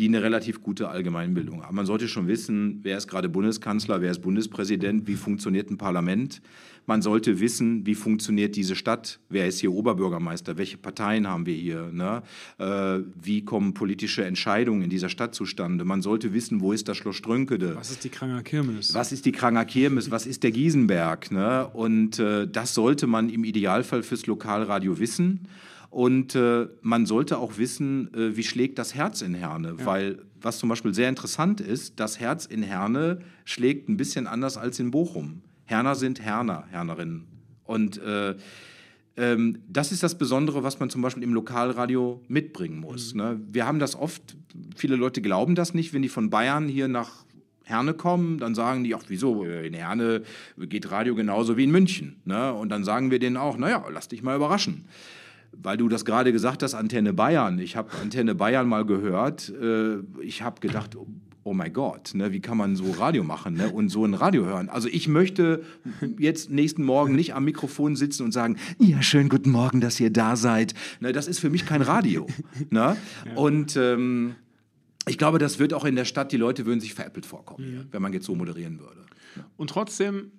die 0.00 0.08
eine 0.08 0.22
relativ 0.22 0.62
gute 0.62 0.88
Allgemeinbildung 0.88 1.62
haben. 1.62 1.76
Man 1.76 1.84
sollte 1.84 2.08
schon 2.08 2.26
wissen, 2.26 2.80
wer 2.82 2.96
ist 2.96 3.06
gerade 3.06 3.28
Bundeskanzler, 3.28 4.00
wer 4.00 4.10
ist 4.10 4.20
Bundespräsident, 4.22 5.06
wie 5.06 5.14
funktioniert 5.14 5.70
ein 5.70 5.76
Parlament. 5.76 6.40
Man 6.86 7.02
sollte 7.02 7.38
wissen, 7.38 7.84
wie 7.84 7.94
funktioniert 7.94 8.56
diese 8.56 8.76
Stadt, 8.76 9.20
wer 9.28 9.46
ist 9.46 9.60
hier 9.60 9.70
Oberbürgermeister, 9.70 10.56
welche 10.56 10.78
Parteien 10.78 11.28
haben 11.28 11.44
wir 11.44 11.54
hier, 11.54 11.90
ne? 11.92 12.22
äh, 12.56 13.04
wie 13.22 13.44
kommen 13.44 13.74
politische 13.74 14.24
Entscheidungen 14.24 14.80
in 14.80 14.88
dieser 14.88 15.10
Stadt 15.10 15.34
zustande. 15.34 15.84
Man 15.84 16.00
sollte 16.00 16.32
wissen, 16.32 16.62
wo 16.62 16.72
ist 16.72 16.88
das 16.88 16.96
Schloss 16.96 17.16
Strönkede. 17.16 17.76
Was 17.76 17.90
ist 17.90 18.02
die 18.02 18.08
Kranger 18.08 18.42
Kirmes? 18.42 18.94
Was 18.94 19.12
ist 19.12 19.26
die 19.26 19.32
Kranger 19.32 19.66
Kirmes? 19.66 20.10
Was 20.10 20.26
ist 20.26 20.42
der 20.42 20.50
Giesenberg? 20.50 21.30
Ne? 21.30 21.66
Und 21.74 22.18
äh, 22.18 22.48
das 22.48 22.72
sollte 22.72 23.06
man 23.06 23.28
im 23.28 23.44
Idealfall 23.44 24.02
fürs 24.02 24.24
Lokalradio 24.24 24.98
wissen. 24.98 25.46
Und 25.90 26.36
äh, 26.36 26.68
man 26.82 27.04
sollte 27.04 27.38
auch 27.38 27.58
wissen, 27.58 28.14
äh, 28.14 28.36
wie 28.36 28.44
schlägt 28.44 28.78
das 28.78 28.94
Herz 28.94 29.22
in 29.22 29.34
Herne. 29.34 29.74
Weil, 29.84 30.22
was 30.40 30.58
zum 30.58 30.68
Beispiel 30.68 30.94
sehr 30.94 31.08
interessant 31.08 31.60
ist, 31.60 31.98
das 31.98 32.20
Herz 32.20 32.46
in 32.46 32.62
Herne 32.62 33.18
schlägt 33.44 33.88
ein 33.88 33.96
bisschen 33.96 34.28
anders 34.28 34.56
als 34.56 34.78
in 34.78 34.92
Bochum. 34.92 35.42
Herner 35.64 35.96
sind 35.96 36.20
Herner, 36.20 36.64
Hernerinnen. 36.70 37.26
Und 37.64 37.98
äh, 37.98 38.36
ähm, 39.16 39.58
das 39.68 39.90
ist 39.90 40.02
das 40.04 40.16
Besondere, 40.16 40.62
was 40.62 40.78
man 40.78 40.90
zum 40.90 41.02
Beispiel 41.02 41.24
im 41.24 41.34
Lokalradio 41.34 42.22
mitbringen 42.28 42.78
muss. 42.78 43.14
Ne? 43.14 43.40
Wir 43.50 43.66
haben 43.66 43.80
das 43.80 43.96
oft, 43.96 44.36
viele 44.76 44.94
Leute 44.94 45.20
glauben 45.20 45.56
das 45.56 45.74
nicht, 45.74 45.92
wenn 45.92 46.02
die 46.02 46.08
von 46.08 46.30
Bayern 46.30 46.68
hier 46.68 46.86
nach 46.86 47.24
Herne 47.64 47.94
kommen, 47.94 48.38
dann 48.38 48.54
sagen 48.54 48.84
die, 48.84 48.94
ach 48.94 49.04
wieso, 49.08 49.44
in 49.44 49.74
Herne 49.74 50.22
geht 50.56 50.90
Radio 50.90 51.14
genauso 51.14 51.56
wie 51.56 51.64
in 51.64 51.70
München. 51.70 52.20
Ne? 52.24 52.52
Und 52.52 52.68
dann 52.68 52.84
sagen 52.84 53.10
wir 53.10 53.18
denen 53.18 53.36
auch, 53.36 53.56
naja, 53.56 53.84
lass 53.92 54.08
dich 54.08 54.22
mal 54.22 54.36
überraschen. 54.36 54.86
Weil 55.52 55.76
du 55.76 55.88
das 55.88 56.04
gerade 56.04 56.32
gesagt 56.32 56.62
hast, 56.62 56.74
Antenne 56.74 57.12
Bayern. 57.12 57.58
Ich 57.58 57.76
habe 57.76 57.90
Antenne 58.00 58.34
Bayern 58.34 58.68
mal 58.68 58.84
gehört. 58.84 59.52
Äh, 59.60 59.98
ich 60.22 60.42
habe 60.42 60.60
gedacht, 60.60 60.96
oh 61.42 61.54
mein 61.54 61.72
Gott, 61.72 62.12
ne, 62.14 62.32
wie 62.32 62.40
kann 62.40 62.56
man 62.56 62.76
so 62.76 62.90
Radio 62.92 63.24
machen 63.24 63.54
ne, 63.54 63.70
und 63.70 63.88
so 63.88 64.04
ein 64.04 64.14
Radio 64.14 64.44
hören? 64.44 64.68
Also 64.68 64.88
ich 64.88 65.08
möchte 65.08 65.62
jetzt 66.18 66.50
nächsten 66.50 66.84
Morgen 66.84 67.14
nicht 67.14 67.34
am 67.34 67.44
Mikrofon 67.44 67.96
sitzen 67.96 68.24
und 68.24 68.32
sagen, 68.32 68.56
ja, 68.78 69.02
schönen 69.02 69.28
guten 69.28 69.50
Morgen, 69.50 69.80
dass 69.80 69.98
ihr 70.00 70.10
da 70.10 70.36
seid. 70.36 70.74
Ne, 71.00 71.12
das 71.12 71.26
ist 71.26 71.38
für 71.38 71.50
mich 71.50 71.66
kein 71.66 71.82
Radio. 71.82 72.26
ne? 72.70 72.96
Und 73.34 73.76
ähm, 73.76 74.34
ich 75.08 75.18
glaube, 75.18 75.38
das 75.38 75.58
wird 75.58 75.72
auch 75.74 75.84
in 75.84 75.96
der 75.96 76.04
Stadt, 76.04 76.30
die 76.32 76.36
Leute 76.36 76.66
würden 76.66 76.80
sich 76.80 76.94
veräppelt 76.94 77.26
vorkommen, 77.26 77.64
hier, 77.64 77.86
wenn 77.90 78.02
man 78.02 78.12
jetzt 78.12 78.26
so 78.26 78.34
moderieren 78.34 78.78
würde. 78.78 79.00
Und 79.56 79.70
trotzdem, 79.70 80.30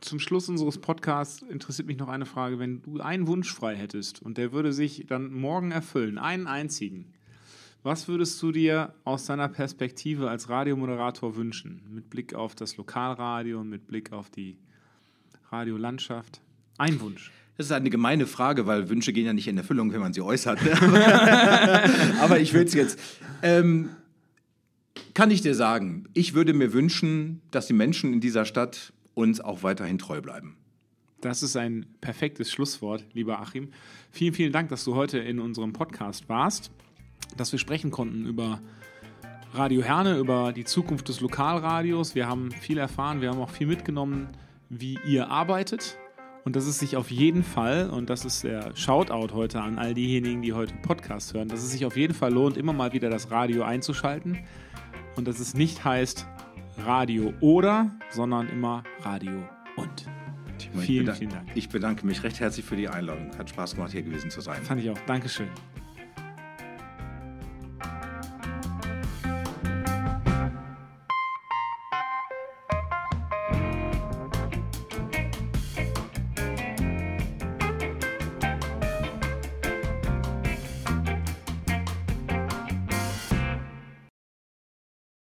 zum 0.00 0.18
Schluss 0.18 0.48
unseres 0.48 0.78
Podcasts 0.78 1.42
interessiert 1.42 1.88
mich 1.88 1.98
noch 1.98 2.08
eine 2.08 2.26
Frage. 2.26 2.58
Wenn 2.58 2.82
du 2.82 3.00
einen 3.00 3.26
Wunsch 3.26 3.52
frei 3.52 3.76
hättest 3.76 4.22
und 4.22 4.38
der 4.38 4.52
würde 4.52 4.72
sich 4.72 5.06
dann 5.06 5.32
morgen 5.32 5.70
erfüllen, 5.70 6.18
einen 6.18 6.46
einzigen, 6.46 7.12
was 7.82 8.08
würdest 8.08 8.42
du 8.42 8.52
dir 8.52 8.94
aus 9.04 9.26
deiner 9.26 9.48
Perspektive 9.48 10.28
als 10.28 10.48
Radiomoderator 10.48 11.36
wünschen? 11.36 11.82
Mit 11.90 12.10
Blick 12.10 12.34
auf 12.34 12.54
das 12.54 12.76
Lokalradio 12.76 13.60
und 13.60 13.68
mit 13.68 13.86
Blick 13.86 14.12
auf 14.12 14.30
die 14.30 14.58
Radiolandschaft? 15.50 16.40
Ein 16.76 17.00
Wunsch. 17.00 17.30
Das 17.56 17.66
ist 17.66 17.72
eine 17.72 17.90
gemeine 17.90 18.26
Frage, 18.26 18.66
weil 18.66 18.88
Wünsche 18.88 19.12
gehen 19.12 19.26
ja 19.26 19.32
nicht 19.32 19.48
in 19.48 19.56
Erfüllung, 19.56 19.92
wenn 19.92 20.00
man 20.00 20.12
sie 20.12 20.20
äußert. 20.20 20.60
Aber 22.20 22.38
ich 22.40 22.52
will 22.52 22.64
es 22.64 22.74
jetzt. 22.74 22.98
Ähm, 23.42 23.90
kann 25.14 25.30
ich 25.30 25.40
dir 25.40 25.54
sagen, 25.54 26.04
ich 26.14 26.34
würde 26.34 26.52
mir 26.54 26.72
wünschen, 26.72 27.42
dass 27.50 27.66
die 27.66 27.72
Menschen 27.72 28.12
in 28.12 28.20
dieser 28.20 28.44
Stadt 28.44 28.92
uns 29.18 29.40
auch 29.40 29.64
weiterhin 29.64 29.98
treu 29.98 30.20
bleiben. 30.20 30.56
Das 31.20 31.42
ist 31.42 31.56
ein 31.56 31.86
perfektes 32.00 32.52
Schlusswort, 32.52 33.04
lieber 33.12 33.40
Achim. 33.40 33.70
Vielen, 34.12 34.32
vielen 34.32 34.52
Dank, 34.52 34.68
dass 34.68 34.84
du 34.84 34.94
heute 34.94 35.18
in 35.18 35.40
unserem 35.40 35.72
Podcast 35.72 36.28
warst, 36.28 36.70
dass 37.36 37.50
wir 37.50 37.58
sprechen 37.58 37.90
konnten 37.90 38.26
über 38.26 38.60
Radio 39.52 39.82
Herne, 39.82 40.18
über 40.18 40.52
die 40.52 40.64
Zukunft 40.64 41.08
des 41.08 41.20
Lokalradios. 41.20 42.14
Wir 42.14 42.28
haben 42.28 42.52
viel 42.52 42.78
erfahren, 42.78 43.20
wir 43.20 43.30
haben 43.30 43.40
auch 43.40 43.50
viel 43.50 43.66
mitgenommen, 43.66 44.28
wie 44.68 44.98
ihr 45.04 45.28
arbeitet. 45.28 45.98
Und 46.44 46.54
dass 46.54 46.66
es 46.66 46.78
sich 46.78 46.96
auf 46.96 47.10
jeden 47.10 47.42
Fall, 47.42 47.90
und 47.90 48.08
das 48.08 48.24
ist 48.24 48.44
der 48.44 48.74
Shoutout 48.76 49.34
heute 49.34 49.60
an 49.60 49.78
all 49.78 49.94
diejenigen, 49.94 50.42
die 50.42 50.52
heute 50.52 50.74
Podcast 50.82 51.34
hören, 51.34 51.48
dass 51.48 51.64
es 51.64 51.72
sich 51.72 51.84
auf 51.84 51.96
jeden 51.96 52.14
Fall 52.14 52.32
lohnt, 52.32 52.56
immer 52.56 52.72
mal 52.72 52.92
wieder 52.92 53.10
das 53.10 53.32
Radio 53.32 53.64
einzuschalten. 53.64 54.38
Und 55.16 55.26
dass 55.26 55.40
es 55.40 55.54
nicht 55.54 55.84
heißt 55.84 56.24
Radio 56.84 57.32
oder, 57.40 57.90
sondern 58.10 58.48
immer 58.48 58.82
Radio 59.00 59.42
und. 59.76 60.06
Vielen, 60.80 61.14
vielen 61.14 61.30
Dank. 61.30 61.48
Ich 61.54 61.68
bedanke 61.68 62.04
mich 62.04 62.22
recht 62.22 62.40
herzlich 62.40 62.64
für 62.64 62.76
die 62.76 62.88
Einladung. 62.88 63.30
Hat 63.38 63.48
Spaß 63.50 63.76
gemacht, 63.76 63.92
hier 63.92 64.02
gewesen 64.02 64.30
zu 64.30 64.40
sein. 64.40 64.62
Fand 64.62 64.80
ich 64.80 64.90
auch. 64.90 64.98
Dankeschön. 65.06 65.48